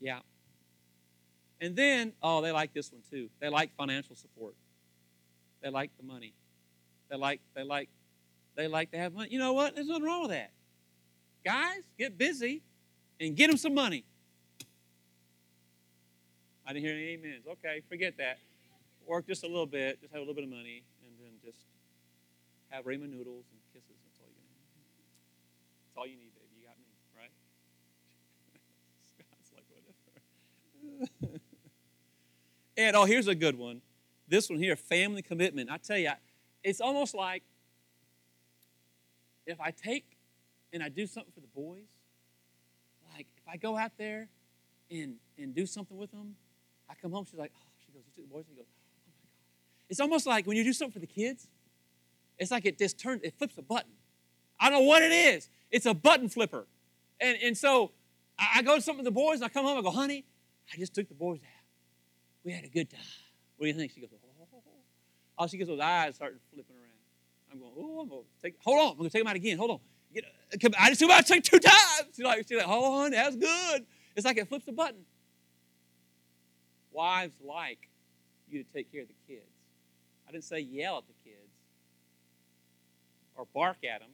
Yeah. 0.00 0.20
And 1.60 1.76
then, 1.76 2.14
oh, 2.22 2.40
they 2.40 2.50
like 2.50 2.72
this 2.72 2.90
one 2.90 3.02
too. 3.10 3.28
They 3.40 3.50
like 3.50 3.76
financial 3.76 4.16
support. 4.16 4.54
They 5.62 5.68
like 5.68 5.90
the 5.98 6.06
money. 6.06 6.32
They 7.10 7.18
like, 7.18 7.42
they 7.54 7.62
like, 7.62 7.90
they 8.56 8.68
like 8.68 8.90
to 8.92 8.98
have 8.98 9.12
money. 9.12 9.28
You 9.30 9.38
know 9.38 9.52
what? 9.52 9.74
There's 9.74 9.88
nothing 9.88 10.04
wrong 10.04 10.22
with 10.22 10.30
that. 10.30 10.52
Guys, 11.44 11.80
get 11.98 12.16
busy 12.16 12.62
and 13.20 13.36
get 13.36 13.48
them 13.48 13.56
some 13.56 13.74
money. 13.74 14.04
I 16.66 16.72
didn't 16.72 16.86
hear 16.86 16.94
any 16.94 17.14
amens. 17.14 17.46
Okay, 17.46 17.82
forget 17.88 18.16
that. 18.18 18.38
Work 19.06 19.26
just 19.26 19.44
a 19.44 19.46
little 19.46 19.66
bit, 19.66 20.00
just 20.00 20.12
have 20.12 20.18
a 20.18 20.22
little 20.22 20.34
bit 20.34 20.44
of 20.44 20.50
money, 20.50 20.82
and 21.04 21.12
then 21.20 21.32
just 21.44 21.58
have 22.70 22.86
ramen 22.86 23.10
noodles 23.10 23.44
and 23.52 23.60
kisses. 23.72 23.98
That's 24.04 24.18
all 24.18 24.26
you 24.28 24.40
need. 24.40 24.56
That's 25.84 25.96
all 25.98 26.06
you 26.06 26.16
need, 26.16 26.32
baby. 26.34 26.48
You 26.58 26.66
got 26.66 26.78
me, 26.78 26.86
right? 27.18 27.30
Scott's 29.12 29.52
like, 29.54 29.64
whatever. 31.20 31.38
and 32.78 32.96
oh, 32.96 33.04
here's 33.04 33.28
a 33.28 33.34
good 33.34 33.58
one. 33.58 33.82
This 34.26 34.48
one 34.48 34.58
here, 34.58 34.76
family 34.76 35.20
commitment. 35.20 35.70
I 35.70 35.76
tell 35.76 35.98
you, 35.98 36.12
it's 36.62 36.80
almost 36.80 37.14
like 37.14 37.42
if 39.46 39.60
I 39.60 39.70
take 39.70 40.04
and 40.72 40.82
I 40.82 40.88
do 40.88 41.06
something 41.06 41.32
for 41.32 41.40
the 41.40 41.46
boys, 41.54 41.88
like 43.14 43.26
if 43.36 43.48
I 43.48 43.56
go 43.56 43.76
out 43.76 43.92
there 43.98 44.28
and 44.90 45.16
and 45.38 45.54
do 45.54 45.66
something 45.66 45.96
with 45.96 46.10
them, 46.10 46.36
I 46.88 46.94
come 46.94 47.12
home, 47.12 47.24
she's 47.24 47.38
like, 47.38 47.52
oh, 47.56 47.66
she 47.84 47.92
goes, 47.92 48.02
you 48.06 48.12
took 48.14 48.30
the 48.30 48.34
boys? 48.34 48.44
And 48.48 48.56
he 48.56 48.62
goes, 48.62 48.66
oh 48.68 48.82
my 48.94 49.12
God. 49.12 49.28
It's 49.88 50.00
almost 50.00 50.26
like 50.26 50.46
when 50.46 50.56
you 50.56 50.64
do 50.64 50.72
something 50.72 50.92
for 50.92 50.98
the 51.00 51.06
kids, 51.06 51.48
it's 52.38 52.50
like 52.50 52.64
it 52.64 52.78
just 52.78 52.98
turns, 52.98 53.22
it 53.22 53.34
flips 53.38 53.56
a 53.58 53.62
button. 53.62 53.92
I 54.58 54.70
don't 54.70 54.80
know 54.80 54.86
what 54.86 55.02
it 55.02 55.12
is. 55.12 55.48
It's 55.70 55.86
a 55.86 55.94
button 55.94 56.28
flipper. 56.28 56.66
And, 57.20 57.38
and 57.42 57.56
so 57.56 57.92
I, 58.38 58.62
go 58.62 58.76
to 58.76 58.80
something 58.82 59.04
with 59.04 59.12
the 59.12 59.20
boys, 59.20 59.36
and 59.36 59.44
I 59.44 59.48
come 59.48 59.64
home, 59.64 59.78
I 59.78 59.82
go, 59.82 59.90
honey, 59.90 60.24
I 60.72 60.76
just 60.76 60.94
took 60.94 61.08
the 61.08 61.14
boys 61.14 61.40
out. 61.42 61.64
We 62.44 62.52
had 62.52 62.64
a 62.64 62.68
good 62.68 62.90
time. 62.90 63.00
What 63.56 63.64
do 63.64 63.68
you 63.68 63.74
think? 63.74 63.92
She 63.92 64.00
goes, 64.00 64.10
oh. 64.12 64.34
Oh, 65.36 65.46
she 65.48 65.56
gets 65.56 65.68
those 65.68 65.80
eyes 65.80 66.14
starting 66.14 66.38
flipping 66.52 66.76
around. 66.76 66.83
I'm 67.54 67.60
going, 67.60 67.72
oh, 67.78 68.00
I'm 68.00 68.08
going 68.08 68.22
to 68.22 68.42
take, 68.42 68.56
hold 68.62 68.80
on, 68.80 68.90
I'm 68.90 68.98
going 68.98 69.08
to 69.08 69.12
take 69.12 69.22
them 69.22 69.30
out 69.30 69.36
again. 69.36 69.58
Hold 69.58 69.70
on. 69.70 69.78
Get, 70.12 70.24
I 70.78 70.88
just 70.88 71.00
took 71.00 71.08
them 71.08 71.18
out 71.18 71.26
take 71.26 71.42
two 71.42 71.58
times. 71.58 72.10
She's 72.14 72.24
like, 72.24 72.46
she's 72.48 72.58
like, 72.58 72.66
hold 72.66 73.06
on, 73.06 73.10
that's 73.12 73.36
good. 73.36 73.86
It's 74.16 74.24
like 74.24 74.36
it 74.36 74.48
flips 74.48 74.68
a 74.68 74.72
button. 74.72 75.04
Wives 76.92 77.34
like 77.44 77.88
you 78.48 78.62
to 78.62 78.72
take 78.72 78.92
care 78.92 79.02
of 79.02 79.08
the 79.08 79.14
kids. 79.26 79.46
I 80.28 80.32
didn't 80.32 80.44
say 80.44 80.60
yell 80.60 80.98
at 80.98 81.04
the 81.06 81.28
kids 81.28 81.52
or 83.36 83.46
bark 83.52 83.78
at 83.84 84.00
them, 84.00 84.10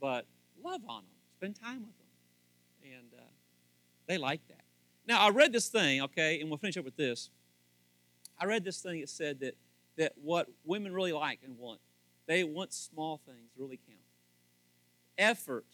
but 0.00 0.26
love 0.62 0.80
on 0.88 1.02
them, 1.02 1.12
spend 1.36 1.56
time 1.60 1.80
with 1.80 1.96
them. 1.96 2.92
And 2.98 3.20
uh, 3.20 3.24
they 4.06 4.18
like 4.18 4.40
that. 4.48 4.62
Now, 5.06 5.20
I 5.20 5.30
read 5.30 5.52
this 5.52 5.68
thing, 5.68 6.02
okay, 6.02 6.40
and 6.40 6.48
we'll 6.48 6.58
finish 6.58 6.76
up 6.76 6.84
with 6.84 6.96
this. 6.96 7.30
I 8.38 8.46
read 8.46 8.64
this 8.64 8.80
thing 8.80 9.00
that 9.00 9.08
said 9.08 9.40
that, 9.40 9.56
that 9.96 10.12
what 10.16 10.48
women 10.64 10.92
really 10.92 11.12
like 11.12 11.40
and 11.44 11.56
want, 11.58 11.80
they 12.26 12.44
want 12.44 12.72
small 12.72 13.20
things 13.26 13.50
really 13.56 13.78
count. 13.86 13.98
Effort, 15.16 15.66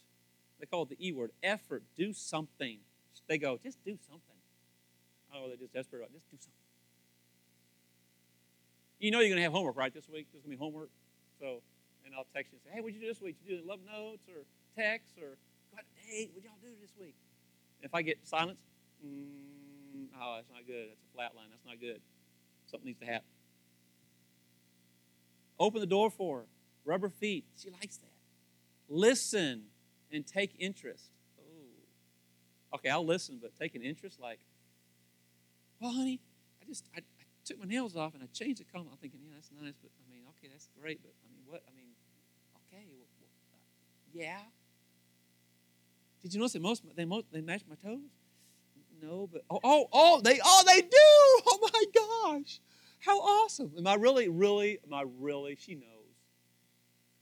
they 0.59 0.65
call 0.65 0.83
it 0.83 0.89
the 0.89 1.07
E 1.07 1.11
word, 1.11 1.31
effort, 1.41 1.83
do 1.97 2.13
something. 2.13 2.79
They 3.27 3.37
go, 3.37 3.57
just 3.63 3.83
do 3.85 3.97
something. 4.09 4.35
I 5.31 5.35
don't 5.35 5.43
know, 5.43 5.47
they're 5.49 5.57
just 5.57 5.73
desperate 5.73 5.99
about 5.99 6.09
it. 6.09 6.19
just 6.19 6.29
do 6.29 6.37
something. 6.37 6.51
You 8.99 9.09
know 9.09 9.19
you're 9.19 9.29
going 9.29 9.37
to 9.37 9.43
have 9.43 9.53
homework, 9.53 9.77
right, 9.77 9.93
this 9.93 10.09
week? 10.09 10.27
There's 10.31 10.43
going 10.43 10.51
to 10.51 10.59
be 10.59 10.61
homework. 10.61 10.89
So, 11.39 11.63
and 12.05 12.13
I'll 12.13 12.27
text 12.35 12.51
you 12.51 12.59
and 12.59 12.63
say, 12.67 12.71
hey, 12.75 12.81
what'd 12.81 12.93
you 12.93 13.01
do 13.01 13.07
this 13.07 13.21
week? 13.21 13.37
Did 13.41 13.49
you 13.49 13.57
do 13.61 13.69
love 13.69 13.79
notes 13.87 14.27
or 14.27 14.43
texts 14.75 15.17
or 15.17 15.39
go 15.71 15.79
out 15.79 15.87
date? 15.95 16.29
What'd 16.33 16.43
y'all 16.43 16.59
do 16.61 16.75
this 16.81 16.91
week? 16.99 17.15
If 17.81 17.95
I 17.95 18.01
get 18.03 18.19
silence, 18.27 18.59
mm, 18.99 20.05
oh, 20.21 20.35
that's 20.37 20.51
not 20.51 20.67
good. 20.67 20.91
That's 20.91 21.01
a 21.01 21.11
flat 21.15 21.33
line. 21.35 21.47
That's 21.49 21.65
not 21.65 21.79
good. 21.79 22.01
Something 22.69 22.87
needs 22.87 22.99
to 22.99 23.07
happen. 23.07 23.31
Open 25.61 25.79
the 25.79 25.85
door 25.85 26.09
for 26.09 26.39
her. 26.39 26.45
Rub 26.85 27.01
her 27.01 27.09
feet. 27.09 27.45
She 27.55 27.69
likes 27.69 27.97
that. 27.97 28.09
Listen 28.89 29.65
and 30.11 30.25
take 30.25 30.55
interest. 30.57 31.11
Oh. 31.39 32.75
Okay, 32.75 32.89
I'll 32.89 33.05
listen, 33.05 33.37
but 33.39 33.55
take 33.55 33.75
an 33.75 33.83
interest 33.83 34.19
like, 34.19 34.39
well, 35.79 35.91
honey, 35.91 36.19
I 36.61 36.65
just 36.65 36.89
I, 36.95 36.99
I 36.99 37.23
took 37.45 37.59
my 37.59 37.65
nails 37.65 37.95
off 37.95 38.15
and 38.15 38.23
I 38.23 38.25
changed 38.33 38.59
the 38.59 38.65
color. 38.65 38.85
I'm 38.91 38.97
thinking, 38.97 39.19
yeah, 39.23 39.35
that's 39.35 39.51
nice, 39.51 39.75
but 39.79 39.91
I 39.99 40.11
mean, 40.11 40.23
okay, 40.29 40.47
that's 40.51 40.67
great, 40.81 40.99
but 41.03 41.11
I 41.23 41.31
mean, 41.31 41.43
what? 41.45 41.61
I 41.67 41.71
mean, 41.75 41.89
okay, 42.65 42.83
well, 42.89 43.05
uh, 43.21 43.57
yeah. 44.13 44.39
Did 46.23 46.33
you 46.33 46.39
notice 46.39 46.53
that 46.53 46.61
most 46.61 46.83
they 46.95 47.05
most 47.05 47.25
they 47.31 47.41
match 47.41 47.61
my 47.69 47.75
toes? 47.75 47.99
No, 48.99 49.29
but 49.31 49.43
oh 49.49 49.59
oh 49.63 49.87
oh 49.93 50.21
they 50.21 50.39
oh 50.43 50.63
they 50.65 50.81
do! 50.81 50.87
Oh 51.47 51.69
my 51.73 51.85
gosh, 51.93 52.59
how 53.01 53.19
awesome! 53.19 53.71
Am 53.77 53.85
I 53.87 53.95
really 53.95 54.29
really 54.29 54.79
am 54.85 54.93
I 54.93 55.03
really? 55.19 55.55
She 55.59 55.75
knows. 55.75 55.87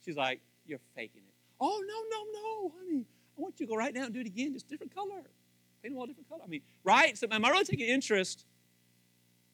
She's 0.05 0.15
like, 0.15 0.41
you're 0.65 0.79
faking 0.95 1.21
it. 1.27 1.33
Oh 1.59 1.83
no 1.85 1.95
no 2.09 2.25
no, 2.41 2.73
honey! 2.77 3.05
I 3.37 3.41
want 3.41 3.59
you 3.59 3.65
to 3.65 3.69
go 3.71 3.75
right 3.75 3.93
now 3.93 4.05
and 4.05 4.13
do 4.13 4.19
it 4.19 4.27
again, 4.27 4.53
just 4.53 4.67
different 4.69 4.93
color, 4.93 5.23
paint 5.81 5.93
them 5.93 5.97
all 5.97 6.05
different 6.05 6.29
color. 6.29 6.41
I 6.43 6.47
mean, 6.47 6.61
right? 6.83 7.17
So 7.17 7.27
am 7.31 7.43
I 7.43 7.49
really 7.49 7.65
taking 7.65 7.87
interest 7.87 8.45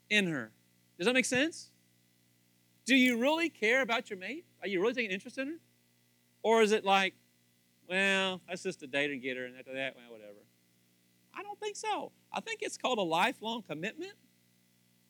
in 0.10 0.28
her? 0.28 0.52
Does 0.98 1.08
that 1.08 1.14
make 1.14 1.26
sense? 1.26 1.72
Do 2.86 2.96
you 2.96 3.20
really 3.20 3.50
care 3.50 3.82
about 3.82 4.10
your 4.10 4.20
mate? 4.20 4.46
Are 4.62 4.68
you 4.68 4.80
really 4.82 4.94
taking 4.94 5.12
interest 5.12 5.38
in 5.38 5.48
her? 5.48 5.60
Or 6.44 6.62
is 6.62 6.72
it 6.72 6.86
like, 6.86 7.16
well, 7.90 8.42
that's 8.48 8.62
just 8.62 8.84
a 8.84 8.88
date 8.88 9.10
and 9.10 9.22
get 9.22 9.38
her, 9.38 9.46
and 9.46 9.58
after 9.58 9.74
that, 9.74 9.96
well, 9.96 10.12
whatever? 10.12 10.40
I 11.34 11.44
don't 11.44 11.60
think 11.60 11.76
so. 11.76 12.12
I 12.32 12.40
think 12.40 12.62
it's 12.62 12.78
called 12.78 12.98
a 12.98 13.04
lifelong 13.04 13.64
commitment. 13.64 14.14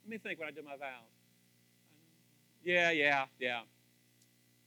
Let 0.05 0.11
me 0.11 0.17
think 0.19 0.39
when 0.39 0.47
I 0.47 0.51
did 0.51 0.63
my 0.63 0.77
vows. 0.77 1.09
Yeah, 2.63 2.91
yeah, 2.91 3.25
yeah. 3.39 3.61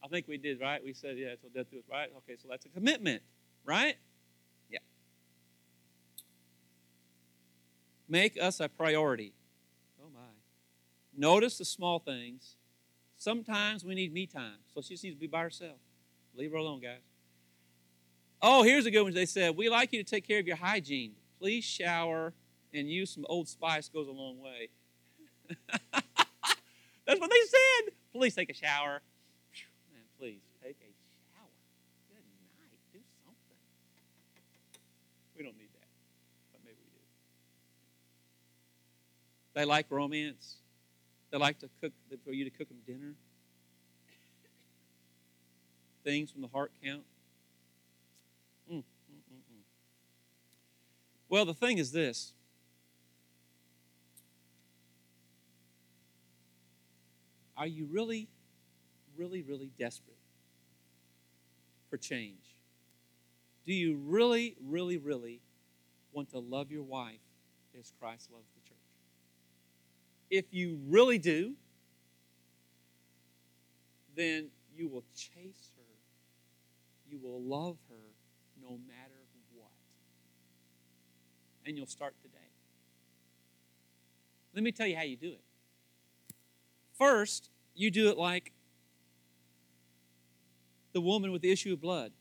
I 0.03 0.09
think 0.09 0.27
we 0.27 0.37
did, 0.37 0.61
right? 0.61 0.83
We 0.85 0.93
said, 0.93 1.17
yeah, 1.17 1.29
until 1.31 1.51
death 1.55 1.71
do 1.71 1.79
us, 1.79 1.85
right? 1.89 2.09
Okay, 2.19 2.37
so 2.43 2.49
that's 2.51 2.67
a 2.67 2.69
commitment, 2.69 3.23
right? 3.65 3.97
Yeah. 4.69 4.79
Make 8.09 8.37
us 8.41 8.59
a 8.59 8.69
priority. 8.69 9.33
Oh, 10.03 10.09
my. 10.13 10.21
Notice 11.17 11.59
the 11.59 11.65
small 11.65 12.01
things. 12.01 12.57
Sometimes 13.17 13.85
we 13.85 13.95
need 13.95 14.13
me 14.13 14.27
time, 14.27 14.59
so 14.75 14.81
she 14.81 14.95
just 14.95 15.05
needs 15.05 15.15
to 15.15 15.21
be 15.21 15.29
by 15.29 15.43
herself. 15.43 15.79
Leave 16.35 16.51
her 16.51 16.57
alone, 16.57 16.81
guys. 16.81 16.99
Oh, 18.43 18.65
here's 18.65 18.87
a 18.87 18.91
good 18.91 19.03
one. 19.03 19.15
They 19.15 19.27
said, 19.27 19.57
We 19.57 19.69
like 19.69 19.93
you 19.93 20.03
to 20.03 20.09
take 20.09 20.27
care 20.27 20.41
of 20.41 20.49
your 20.49 20.57
hygiene. 20.57 21.13
Please 21.39 21.63
shower 21.63 22.33
and 22.75 22.91
use 22.91 23.11
some 23.11 23.25
Old 23.29 23.49
Spice 23.49 23.89
goes 23.89 24.09
a 24.09 24.13
long 24.13 24.41
way. 24.41 24.71
That's 27.07 27.21
what 27.21 27.31
they 27.31 27.47
said. 27.47 27.93
Please 28.13 28.35
take 28.35 28.51
a 28.51 28.55
shower. 28.55 29.01
Man, 29.93 30.03
please 30.19 30.41
take 30.63 30.77
a 30.81 30.93
shower. 31.33 31.49
Good 32.09 32.23
night. 32.59 32.71
Do 32.93 32.99
something. 33.25 33.57
We 35.37 35.45
don't 35.45 35.57
need 35.57 35.73
that, 35.75 35.89
but 36.53 36.61
maybe 36.65 36.77
we 36.85 36.91
do. 36.99 37.05
They 39.55 39.65
like 39.65 39.87
romance. 39.91 40.57
They 41.31 41.39
like 41.39 41.59
to 41.61 41.69
cook 41.81 41.93
for 42.25 42.33
you 42.33 42.45
to 42.45 42.51
cook 42.51 42.69
them 42.69 42.79
dinner. 42.87 43.15
Things 46.05 46.31
from 46.31 46.43
the 46.43 46.49
heart 46.49 46.73
count. 46.83 47.05
Mm, 48.71 48.77
mm, 48.77 48.81
mm, 48.81 48.83
mm, 49.35 49.63
well, 51.29 51.45
the 51.45 51.55
thing 51.55 51.79
is 51.79 51.93
this. 51.93 52.33
Are 57.59 57.67
you 57.67 57.89
really, 57.91 58.29
really, 59.17 59.43
really 59.43 59.73
desperate 59.77 60.17
for 61.91 61.97
change? 61.97 62.55
Do 63.67 63.75
you 63.75 63.97
really, 63.97 64.55
really, 64.65 64.97
really 64.97 65.41
want 66.13 66.31
to 66.31 66.39
love 66.39 66.71
your 66.71 66.85
wife 66.85 67.19
as 67.79 67.93
Christ 68.01 68.31
loves 68.33 68.47
the 68.55 68.61
church? 68.67 68.79
If 70.31 70.45
you 70.53 70.79
really 70.87 71.19
do, 71.19 71.55
then 74.15 74.51
you 74.77 74.89
will 74.89 75.05
chase 75.17 75.73
her. 75.77 75.83
You 77.11 77.19
will 77.21 77.43
love 77.43 77.77
her 77.91 78.13
no 78.63 78.79
matter 78.87 79.21
what. 79.55 79.71
And 81.67 81.77
you'll 81.77 81.87
start 81.87 82.15
today. 82.23 82.35
Let 84.55 84.63
me 84.63 84.71
tell 84.71 84.87
you 84.87 84.97
how 84.97 85.03
you 85.03 85.17
do 85.17 85.29
it. 85.29 85.48
First, 86.99 87.51
you 87.75 87.91
do 87.91 88.11
it 88.11 88.19
like 88.19 88.53
the 90.93 91.01
woman 91.01 91.33
with 91.33 91.43
the 91.43 91.53
issue 91.53 91.73
of 91.73 91.81
blood. 91.81 92.13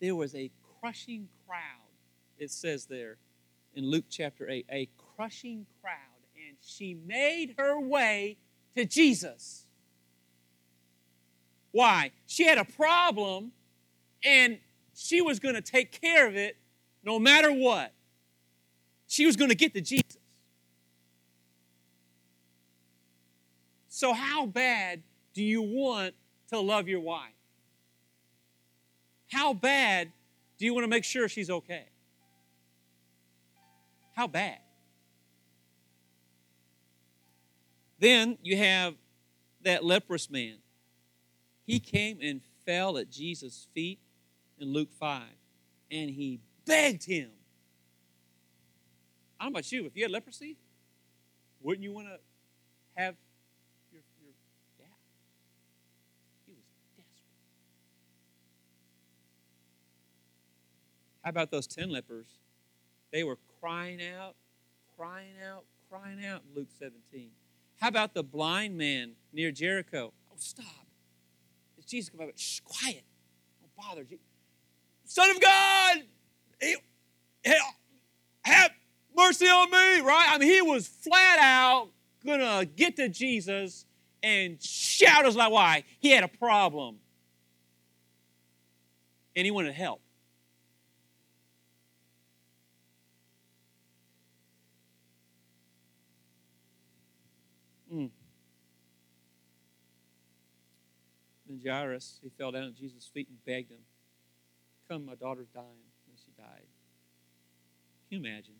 There 0.00 0.14
was 0.14 0.34
a 0.34 0.50
crushing 0.80 1.28
crowd, 1.46 1.90
it 2.38 2.50
says 2.50 2.86
there 2.86 3.18
in 3.74 3.84
Luke 3.84 4.04
chapter 4.08 4.48
8, 4.48 4.66
a 4.70 4.88
crushing 5.16 5.66
crowd 5.82 5.94
and 6.48 6.56
she 6.60 6.94
made 6.94 7.54
her 7.58 7.80
way 7.80 8.36
to 8.76 8.84
Jesus. 8.84 9.66
Why? 11.72 12.12
She 12.26 12.46
had 12.46 12.58
a 12.58 12.64
problem 12.64 13.52
and 14.22 14.58
she 14.94 15.20
was 15.20 15.40
going 15.40 15.54
to 15.54 15.62
take 15.62 16.00
care 16.00 16.26
of 16.26 16.36
it 16.36 16.56
no 17.04 17.18
matter 17.18 17.52
what. 17.52 17.92
she 19.06 19.26
was 19.26 19.36
going 19.36 19.50
to 19.50 19.54
get 19.54 19.74
to 19.74 19.80
Jesus. 19.80 20.16
So, 23.96 24.12
how 24.12 24.44
bad 24.44 25.02
do 25.32 25.42
you 25.42 25.62
want 25.62 26.14
to 26.48 26.60
love 26.60 26.86
your 26.86 27.00
wife? 27.00 27.32
How 29.32 29.54
bad 29.54 30.12
do 30.58 30.66
you 30.66 30.74
want 30.74 30.84
to 30.84 30.88
make 30.88 31.02
sure 31.02 31.30
she's 31.30 31.48
okay? 31.48 31.86
How 34.12 34.26
bad? 34.26 34.58
Then 37.98 38.36
you 38.42 38.58
have 38.58 38.96
that 39.62 39.82
leprous 39.82 40.28
man. 40.28 40.56
He 41.64 41.80
came 41.80 42.18
and 42.20 42.42
fell 42.66 42.98
at 42.98 43.08
Jesus' 43.10 43.66
feet 43.72 43.98
in 44.58 44.74
Luke 44.74 44.92
5, 45.00 45.22
and 45.90 46.10
he 46.10 46.40
begged 46.66 47.04
him. 47.04 47.30
I 49.40 49.44
know 49.44 49.52
about 49.52 49.72
you, 49.72 49.86
if 49.86 49.96
you 49.96 50.02
had 50.02 50.10
leprosy, 50.10 50.58
wouldn't 51.62 51.82
you 51.82 51.92
want 51.92 52.08
to 52.08 52.18
have 52.94 53.14
your, 53.96 54.02
your 54.22 54.32
dad? 54.78 54.86
He 56.46 56.52
was 56.52 56.64
desperate. 56.96 57.22
How 61.26 61.30
about 61.30 61.50
those 61.50 61.66
10 61.66 61.90
lepers? 61.90 62.38
They 63.12 63.24
were 63.24 63.36
crying 63.58 63.98
out, 64.00 64.36
crying 64.96 65.34
out, 65.44 65.64
crying 65.90 66.24
out 66.24 66.42
in 66.48 66.54
Luke 66.54 66.68
17. 66.78 67.30
How 67.80 67.88
about 67.88 68.14
the 68.14 68.22
blind 68.22 68.78
man 68.78 69.14
near 69.32 69.50
Jericho? 69.50 70.12
Oh, 70.30 70.36
stop. 70.36 70.86
It's 71.76 71.88
Jesus 71.88 72.10
come 72.10 72.20
up. 72.20 72.28
Shh, 72.36 72.60
quiet. 72.60 73.02
Don't 73.60 73.74
bother. 73.74 74.06
Son 75.04 75.30
of 75.30 75.40
God, 75.40 75.96
have 78.44 78.70
mercy 79.16 79.46
on 79.46 79.68
me, 79.68 80.02
right? 80.02 80.28
I 80.30 80.38
mean, 80.38 80.48
he 80.48 80.62
was 80.62 80.86
flat 80.86 81.40
out 81.40 81.88
gonna 82.24 82.64
get 82.64 82.94
to 82.96 83.08
Jesus 83.08 83.84
and 84.22 84.62
shout 84.62 85.26
us 85.26 85.34
like 85.34 85.50
why 85.50 85.82
he 85.98 86.10
had 86.10 86.22
a 86.22 86.28
problem 86.28 86.98
and 89.34 89.44
he 89.44 89.50
wanted 89.50 89.74
help. 89.74 90.02
Mm. 97.96 98.10
Then 101.46 101.60
Jairus, 101.64 102.18
he 102.22 102.28
fell 102.28 102.52
down 102.52 102.64
at 102.64 102.74
Jesus' 102.74 103.08
feet 103.12 103.28
and 103.28 103.42
begged 103.44 103.70
him, 103.70 103.78
Come, 104.88 105.06
my 105.06 105.14
daughter's 105.14 105.48
dying. 105.48 105.66
And 106.08 106.18
she 106.24 106.30
died. 106.36 106.66
Can 108.08 108.20
you 108.22 108.28
imagine? 108.28 108.54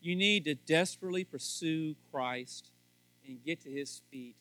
You 0.00 0.14
need 0.14 0.44
to 0.44 0.54
desperately 0.54 1.24
pursue 1.24 1.96
Christ 2.10 2.70
and 3.26 3.42
get 3.44 3.62
to 3.62 3.70
his 3.70 4.02
feet 4.10 4.36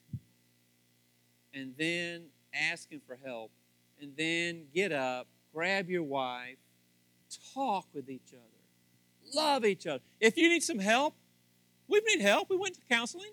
and 1.54 1.74
then 1.78 2.28
ask 2.54 2.92
him 2.92 3.02
for 3.06 3.18
help 3.24 3.52
and 4.02 4.14
then 4.18 4.66
get 4.74 4.92
up, 4.92 5.28
grab 5.54 5.90
your 5.90 6.04
wife, 6.04 6.58
talk 7.54 7.88
with 7.94 8.10
each 8.10 8.34
other 8.34 8.59
love 9.34 9.66
each 9.66 9.88
other. 9.88 10.02
If 10.20 10.38
you 10.38 10.50
need 10.50 10.64
some 10.64 10.80
help, 10.80 11.16
we 11.88 12.02
need 12.08 12.22
help. 12.22 12.50
We 12.50 12.58
went 12.58 12.76
to 12.76 12.82
counseling. 12.90 13.32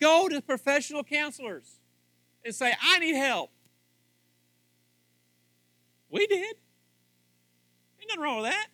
Go 0.00 0.28
to 0.28 0.40
professional 0.40 1.04
counselors 1.04 1.78
and 2.44 2.54
say, 2.54 2.72
I 2.82 2.98
need 2.98 3.14
help. 3.14 3.50
We 6.10 6.26
did. 6.26 6.56
Ain't 8.00 8.08
nothing 8.08 8.22
wrong 8.22 8.42
with 8.42 8.50
that. 8.50 8.66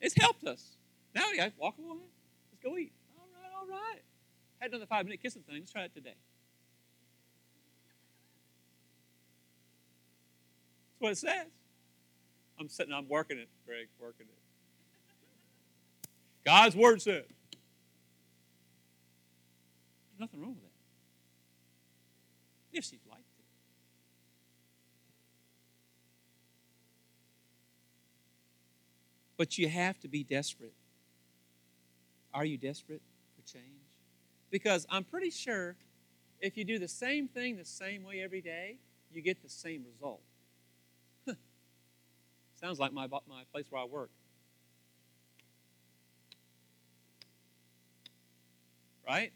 It's 0.00 0.14
helped 0.18 0.44
us. 0.44 0.76
Now 1.14 1.24
we 1.30 1.36
got 1.36 1.52
walk 1.58 1.74
away. 1.78 1.98
Let's 2.52 2.62
go 2.62 2.78
eat. 2.78 2.92
All 3.18 3.26
right, 3.26 3.50
all 3.60 3.66
right. 3.68 4.00
Had 4.60 4.70
another 4.70 4.86
five 4.86 5.04
minute 5.04 5.22
kissing 5.22 5.42
thing. 5.42 5.56
Let's 5.58 5.72
try 5.72 5.82
it 5.82 5.94
today. 5.94 6.14
That's 10.90 11.00
what 11.00 11.12
it 11.12 11.18
says. 11.18 11.50
I'm 12.58 12.68
sitting, 12.68 12.92
I'm 12.92 13.08
working 13.08 13.38
it, 13.38 13.48
Greg, 13.66 13.88
working 14.00 14.26
it. 14.26 14.43
God's 16.44 16.76
word 16.76 17.00
said. 17.00 17.24
There's 20.10 20.20
nothing 20.20 20.40
wrong 20.40 20.54
with 20.54 20.62
that. 20.62 20.70
If 22.78 22.84
she'd 22.84 23.00
like 23.08 23.18
to. 23.18 23.24
But 29.36 29.58
you 29.58 29.68
have 29.68 29.98
to 30.00 30.08
be 30.08 30.22
desperate. 30.22 30.74
Are 32.32 32.44
you 32.44 32.56
desperate 32.56 33.02
for 33.36 33.42
change? 33.50 33.64
Because 34.50 34.86
I'm 34.90 35.04
pretty 35.04 35.30
sure 35.30 35.76
if 36.40 36.56
you 36.56 36.64
do 36.64 36.78
the 36.78 36.88
same 36.88 37.26
thing 37.28 37.56
the 37.56 37.64
same 37.64 38.04
way 38.04 38.22
every 38.22 38.40
day, 38.40 38.78
you 39.12 39.22
get 39.22 39.42
the 39.42 39.48
same 39.48 39.84
result. 39.92 40.20
Sounds 42.60 42.78
like 42.78 42.92
my, 42.92 43.06
my 43.06 43.44
place 43.52 43.66
where 43.70 43.82
I 43.82 43.84
work. 43.84 44.10
Right? 49.06 49.32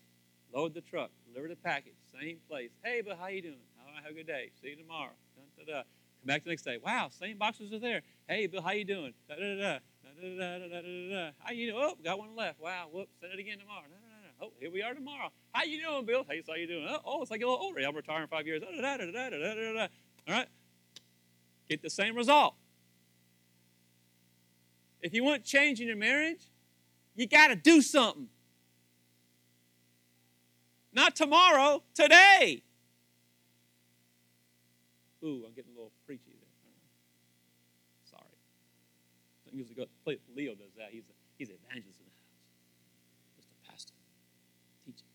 Load 0.55 0.75
the 0.75 0.81
truck, 0.81 1.11
deliver 1.27 1.49
the 1.49 1.57
package, 1.57 1.95
same 2.19 2.39
place. 2.49 2.71
Hey, 2.83 3.03
but 3.07 3.19
how 3.19 3.29
you 3.29 3.43
doing? 3.43 3.61
All 3.79 3.93
right, 3.93 4.03
have 4.03 4.13
a 4.13 4.15
good 4.15 4.27
day. 4.27 4.51
See 4.63 4.71
you 4.71 4.77
tomorrow. 4.77 5.13
Dun, 5.37 5.67
da, 5.67 5.73
da. 5.73 5.79
Come 5.83 6.27
back 6.27 6.45
the 6.45 6.51
next 6.51 6.63
day. 6.63 6.79
Wow, 6.83 7.09
same 7.11 7.39
boxes 7.39 7.73
are 7.73 7.79
there. 7.79 8.03
Hey, 8.29 8.47
Bill, 8.47 8.63
how 8.63 8.73
you 8.73 8.85
doing? 8.85 9.13
Da, 9.29 9.37
da, 9.37 9.41
da, 9.41 9.57
da, 9.57 10.37
da, 10.37 10.59
da, 10.59 10.69
da, 10.69 10.81
da, 10.81 11.31
How 11.39 11.53
you 11.53 11.73
doing? 11.73 11.83
Oh, 11.85 11.95
got 12.03 12.19
one 12.19 12.35
left. 12.35 12.61
Wow, 12.61 12.89
whoops, 12.93 13.13
send 13.21 13.33
it 13.33 13.39
again 13.39 13.59
tomorrow. 13.59 13.83
Da, 13.83 13.97
da, 13.97 14.47
da. 14.47 14.47
Oh, 14.47 14.53
here 14.59 14.71
we 14.71 14.83
are 14.83 14.95
tomorrow. 14.95 15.31
How 15.53 15.65
you 15.65 15.83
doing, 15.83 16.07
Bill? 16.07 16.25
Hey, 16.29 16.43
how 16.47 16.55
you 16.55 16.67
doing? 16.67 16.87
Oh, 16.89 16.99
oh 17.05 17.23
it's 17.23 17.31
like 17.31 17.43
a 17.43 17.47
little 17.47 17.61
older. 17.63 17.81
I'm 17.81 17.95
retiring 17.95 18.23
in 18.23 18.29
five 18.29 18.47
years. 18.47 18.63
Da, 18.63 18.69
da, 18.71 18.97
da, 18.97 19.05
da, 19.05 19.31
da, 19.31 19.31
da, 19.31 19.55
da, 19.55 19.73
da. 19.73 19.87
All 20.29 20.35
right? 20.35 20.49
Get 21.69 21.83
the 21.83 21.91
same 21.91 22.17
result. 22.17 22.55
If 25.01 25.15
you 25.15 25.23
want 25.23 25.45
change 25.45 25.81
in 25.81 25.87
your 25.87 25.97
marriage, 25.97 26.51
you 27.15 27.27
got 27.27 27.49
to 27.49 27.57
do 27.57 27.83
something. 27.83 28.29
Not 30.93 31.15
tomorrow, 31.17 31.83
today. 31.95 32.63
Ooh, 35.25 35.45
I'm 35.47 35.55
getting 35.55 35.73
a 35.73 35.75
little 35.75 35.93
preachy 36.07 36.31
there. 36.31 36.49
Sorry. 38.11 38.23
I 39.47 39.57
usually 39.57 39.75
go, 39.75 39.85
Leo 40.35 40.55
does 40.55 40.73
that. 40.77 40.89
He's 40.91 41.05
a, 41.05 41.13
he's 41.37 41.49
an 41.49 41.57
evangelist 41.69 41.99
in 42.01 42.07
the 42.07 42.13
house. 42.13 43.37
Just 43.37 43.49
a 43.51 43.71
pastor. 43.71 43.95
Teaching. 44.87 45.09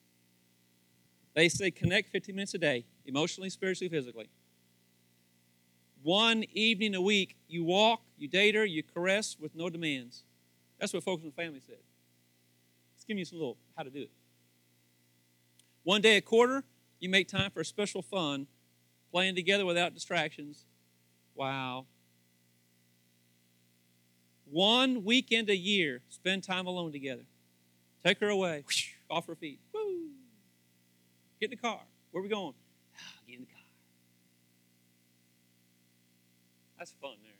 They 1.33 1.49
say 1.49 1.71
connect 1.71 2.09
15 2.09 2.35
minutes 2.35 2.53
a 2.53 2.57
day, 2.57 2.85
emotionally, 3.05 3.49
spiritually, 3.49 3.89
physically. 3.89 4.29
One 6.03 6.43
evening 6.51 6.95
a 6.95 7.01
week, 7.01 7.37
you 7.47 7.63
walk, 7.63 8.01
you 8.17 8.27
date 8.27 8.55
her, 8.55 8.65
you 8.65 8.83
caress 8.83 9.37
with 9.39 9.55
no 9.55 9.69
demands. 9.69 10.23
That's 10.79 10.93
what 10.93 11.01
Focus 11.03 11.23
on 11.23 11.31
the 11.35 11.41
Family 11.41 11.61
said. 11.65 11.77
Let's 12.93 13.05
give 13.05 13.17
you 13.17 13.23
some 13.23 13.39
little 13.39 13.57
how 13.77 13.83
to 13.83 13.89
do 13.89 14.01
it. 14.01 14.11
One 15.83 16.01
day 16.01 16.17
a 16.17 16.21
quarter, 16.21 16.63
you 16.99 17.09
make 17.09 17.27
time 17.27 17.51
for 17.51 17.59
a 17.59 17.65
special 17.65 18.01
fun, 18.01 18.47
playing 19.11 19.35
together 19.35 19.65
without 19.65 19.93
distractions. 19.93 20.65
Wow. 21.35 21.85
One 24.45 25.03
weekend 25.03 25.49
a 25.49 25.57
year, 25.57 26.01
spend 26.09 26.43
time 26.43 26.67
alone 26.67 26.91
together. 26.91 27.25
Take 28.05 28.19
her 28.19 28.29
away, 28.29 28.63
whoosh, 28.65 28.91
off 29.09 29.27
her 29.27 29.35
feet. 29.35 29.59
Woo! 29.73 30.09
Get 31.39 31.47
in 31.47 31.51
the 31.51 31.57
car. 31.57 31.81
Where 32.11 32.21
are 32.21 32.23
we 32.23 32.29
going? 32.29 32.53
Ah, 32.95 33.19
get 33.27 33.35
in 33.35 33.41
the 33.41 33.47
car. 33.47 33.61
That's 36.77 36.93
fun 37.01 37.15
there. 37.23 37.31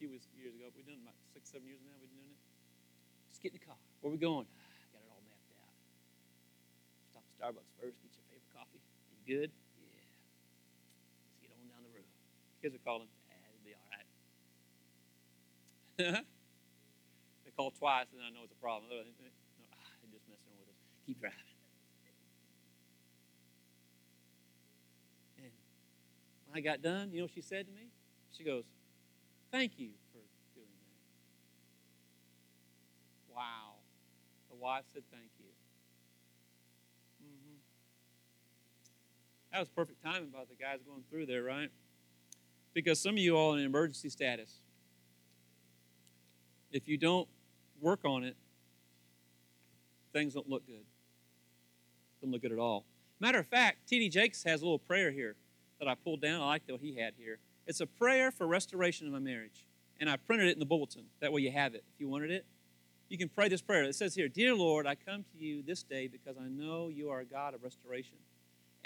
we 0.00 0.08
missed 0.08 0.28
a 0.30 0.34
few 0.34 0.44
years 0.44 0.54
ago, 0.54 0.70
but 0.70 0.78
we've 0.78 0.86
done 0.86 1.02
about 1.02 1.14
six, 1.34 1.50
seven 1.50 1.66
years 1.66 1.80
now. 1.84 1.92
We've 2.00 2.10
been 2.10 2.22
doing 2.22 2.30
it. 2.30 2.38
Just 3.30 3.42
get 3.42 3.52
in 3.52 3.58
the 3.58 3.66
car. 3.66 3.74
Where 4.00 4.10
are 4.10 4.14
we 4.14 4.18
going? 4.18 4.46
Starbucks 7.36 7.68
first, 7.76 8.00
get 8.00 8.16
your 8.16 8.24
favorite 8.32 8.48
coffee. 8.56 8.80
You 9.12 9.20
good? 9.28 9.52
Yeah. 9.76 10.00
Let's 11.28 11.36
get 11.44 11.52
on 11.52 11.68
down 11.68 11.84
the 11.84 11.92
road. 11.92 12.08
Kids 12.64 12.72
are 12.72 12.80
calling. 12.80 13.12
Dad, 13.28 13.36
it'll 13.52 13.60
be 13.60 13.76
all 13.76 13.84
right. 13.92 14.08
they 17.44 17.52
call 17.52 17.76
twice, 17.76 18.08
and 18.16 18.24
I 18.24 18.32
know 18.32 18.40
it's 18.48 18.56
a 18.56 18.62
problem. 18.64 18.88
No, 18.88 18.96
ah, 18.96 19.04
they're 19.04 20.16
just 20.16 20.24
messing 20.32 20.56
with 20.56 20.72
us. 20.72 20.80
Keep 21.04 21.20
driving. 21.20 21.36
And 25.36 25.52
when 26.48 26.56
I 26.56 26.64
got 26.64 26.80
done, 26.80 27.12
you 27.12 27.20
know 27.20 27.28
what 27.28 27.36
she 27.36 27.44
said 27.44 27.68
to 27.68 27.72
me? 27.76 27.92
She 28.32 28.48
goes, 28.48 28.64
Thank 29.52 29.76
you 29.76 29.92
for 30.08 30.24
doing 30.56 30.72
that. 30.88 30.96
Wow. 33.36 33.84
The 34.48 34.56
wife 34.56 34.88
said, 34.88 35.04
Thank 35.12 35.28
you. 35.36 35.52
That 39.56 39.60
was 39.60 39.70
perfect 39.70 40.04
timing 40.04 40.28
about 40.28 40.50
the 40.50 40.54
guys 40.54 40.80
going 40.86 41.02
through 41.08 41.24
there, 41.24 41.42
right? 41.42 41.70
because 42.74 43.00
some 43.00 43.14
of 43.14 43.18
you 43.18 43.38
are 43.38 43.56
in 43.56 43.64
emergency 43.64 44.10
status. 44.10 44.60
If 46.70 46.86
you 46.86 46.98
don't 46.98 47.26
work 47.80 48.00
on 48.04 48.22
it, 48.22 48.36
things 50.12 50.34
don't 50.34 50.46
look 50.46 50.66
good. 50.66 50.84
Don't 52.20 52.32
look 52.32 52.42
good 52.42 52.52
at 52.52 52.58
all. 52.58 52.84
Matter 53.18 53.38
of 53.38 53.46
fact, 53.46 53.88
T.D. 53.88 54.10
Jakes 54.10 54.44
has 54.44 54.60
a 54.60 54.64
little 54.66 54.78
prayer 54.78 55.10
here 55.10 55.36
that 55.78 55.88
I 55.88 55.94
pulled 55.94 56.20
down. 56.20 56.42
I 56.42 56.46
like 56.48 56.62
what 56.68 56.82
he 56.82 56.96
had 56.96 57.14
here. 57.16 57.38
It's 57.66 57.80
a 57.80 57.86
prayer 57.86 58.30
for 58.30 58.46
restoration 58.46 59.06
of 59.06 59.14
my 59.14 59.20
marriage. 59.20 59.64
And 59.98 60.10
I 60.10 60.18
printed 60.18 60.48
it 60.48 60.52
in 60.52 60.58
the 60.58 60.66
bulletin. 60.66 61.04
That 61.20 61.32
way 61.32 61.40
you 61.40 61.50
have 61.50 61.74
it. 61.74 61.82
If 61.94 61.98
you 61.98 62.10
wanted 62.10 62.30
it, 62.30 62.44
you 63.08 63.16
can 63.16 63.30
pray 63.30 63.48
this 63.48 63.62
prayer. 63.62 63.84
It 63.84 63.94
says 63.94 64.14
here 64.14 64.28
Dear 64.28 64.54
Lord, 64.54 64.86
I 64.86 64.96
come 64.96 65.24
to 65.32 65.42
you 65.42 65.62
this 65.62 65.82
day 65.82 66.08
because 66.08 66.36
I 66.36 66.46
know 66.46 66.88
you 66.88 67.08
are 67.08 67.20
a 67.20 67.24
God 67.24 67.54
of 67.54 67.62
restoration 67.62 68.18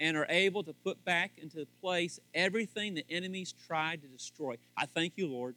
and 0.01 0.17
are 0.17 0.27
able 0.31 0.65
to 0.65 0.73
put 0.73 1.05
back 1.05 1.33
into 1.37 1.67
place 1.83 2.19
everything 2.35 2.95
the 2.95 3.05
enemies 3.11 3.55
tried 3.67 4.01
to 4.01 4.09
destroy. 4.09 4.57
I 4.77 4.87
thank 4.87 5.13
you, 5.17 5.29
Lord, 5.29 5.55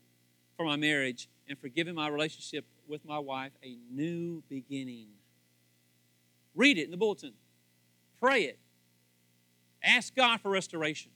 for 0.57 0.65
my 0.65 0.75
marriage 0.75 1.29
and 1.47 1.57
for 1.57 1.69
giving 1.69 1.95
my 1.95 2.09
relationship 2.09 2.65
with 2.85 3.05
my 3.05 3.17
wife 3.17 3.53
a 3.63 3.77
new 3.89 4.43
beginning. 4.49 5.07
Read 6.53 6.77
it 6.77 6.83
in 6.83 6.91
the 6.91 6.97
bulletin, 6.97 7.31
pray 8.19 8.43
it, 8.43 8.59
ask 9.81 10.13
God 10.13 10.41
for 10.41 10.51
restoration. 10.51 11.09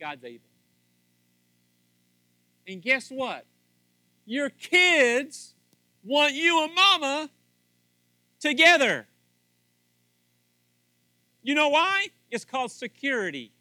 God's 0.00 0.24
able. 0.24 0.40
And 2.66 2.80
guess 2.80 3.10
what? 3.10 3.44
Your 4.24 4.48
kids 4.48 5.54
want 6.02 6.32
you 6.32 6.64
and 6.64 6.74
mama 6.74 7.30
together. 8.40 9.06
You 11.42 11.54
know 11.54 11.68
why? 11.68 12.08
It's 12.30 12.44
called 12.44 12.70
security. 12.70 13.52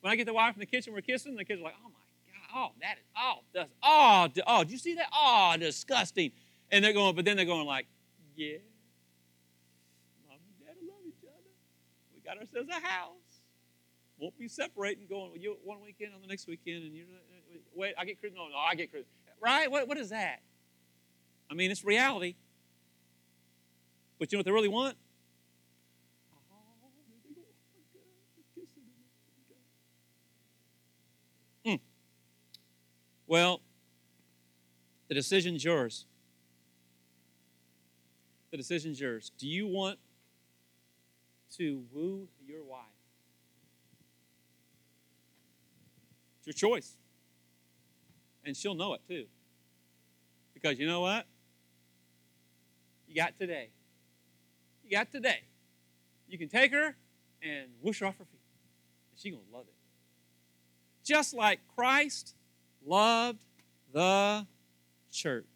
When 0.00 0.12
I 0.12 0.16
get 0.16 0.26
the 0.26 0.32
wife 0.32 0.54
in 0.54 0.60
the 0.60 0.66
kitchen, 0.66 0.92
we're 0.92 1.00
kissing, 1.00 1.36
the 1.36 1.44
kids 1.44 1.60
are 1.60 1.64
like, 1.64 1.74
oh 1.84 1.88
my 1.88 2.52
God, 2.54 2.70
oh, 2.72 2.72
that 2.80 2.98
is, 2.98 3.04
oh, 3.16 3.38
that's, 3.54 3.70
oh, 3.82 4.28
oh, 4.46 4.64
did 4.64 4.72
you 4.72 4.78
see 4.78 4.94
that? 4.94 5.06
Oh, 5.14 5.54
disgusting. 5.58 6.32
And 6.70 6.84
they're 6.84 6.92
going, 6.92 7.14
but 7.14 7.24
then 7.24 7.36
they're 7.36 7.46
going 7.46 7.66
like, 7.66 7.86
yeah, 8.34 8.56
mom 10.28 10.38
and 10.38 10.66
dad 10.66 10.74
love 10.88 11.02
each 11.06 11.22
other. 11.22 11.50
We 12.14 12.20
got 12.22 12.38
ourselves 12.38 12.68
a 12.68 12.86
house. 12.86 13.12
Won't 14.18 14.38
be 14.38 14.48
separating, 14.48 15.06
going 15.08 15.32
you 15.40 15.56
one 15.64 15.78
weekend 15.84 16.14
on 16.14 16.20
the 16.20 16.28
next 16.28 16.46
weekend, 16.46 16.84
and 16.84 16.94
you 16.94 17.04
uh, 17.04 17.58
wait, 17.74 17.94
I 17.98 18.04
get 18.04 18.20
Christmas. 18.20 18.38
No, 18.38 18.48
no, 18.48 18.56
I 18.56 18.74
get 18.74 18.90
Christmas. 18.90 19.10
Right? 19.40 19.70
What, 19.70 19.88
what 19.88 19.98
is 19.98 20.10
that? 20.10 20.40
I 21.50 21.54
mean, 21.54 21.70
it's 21.70 21.84
reality. 21.84 22.36
But 24.18 24.30
you 24.30 24.36
know 24.36 24.40
what 24.40 24.46
they 24.46 24.52
really 24.52 24.68
want? 24.68 24.96
Mm. 31.66 31.80
Well, 33.32 33.62
the 35.08 35.14
decision's 35.14 35.64
yours. 35.64 36.04
The 38.50 38.58
decision's 38.58 39.00
yours. 39.00 39.32
Do 39.38 39.48
you 39.48 39.66
want 39.66 39.98
to 41.56 41.82
woo 41.94 42.28
your 42.46 42.62
wife? 42.62 42.82
It's 46.40 46.48
your 46.48 46.52
choice. 46.52 46.98
And 48.44 48.54
she'll 48.54 48.74
know 48.74 48.92
it 48.92 49.00
too. 49.08 49.24
Because 50.52 50.78
you 50.78 50.86
know 50.86 51.00
what? 51.00 51.24
You 53.08 53.14
got 53.14 53.38
today. 53.38 53.70
You 54.84 54.90
got 54.90 55.10
today. 55.10 55.40
You 56.28 56.36
can 56.36 56.50
take 56.50 56.70
her 56.72 56.96
and 57.42 57.70
whoosh 57.80 58.00
her 58.00 58.06
off 58.08 58.18
her 58.18 58.26
feet. 58.26 58.42
And 59.10 59.18
she's 59.18 59.32
going 59.32 59.46
to 59.50 59.56
love 59.56 59.64
it. 59.68 59.74
Just 61.02 61.32
like 61.32 61.60
Christ 61.74 62.34
loved 62.86 63.44
the 63.92 64.46
church. 65.10 65.51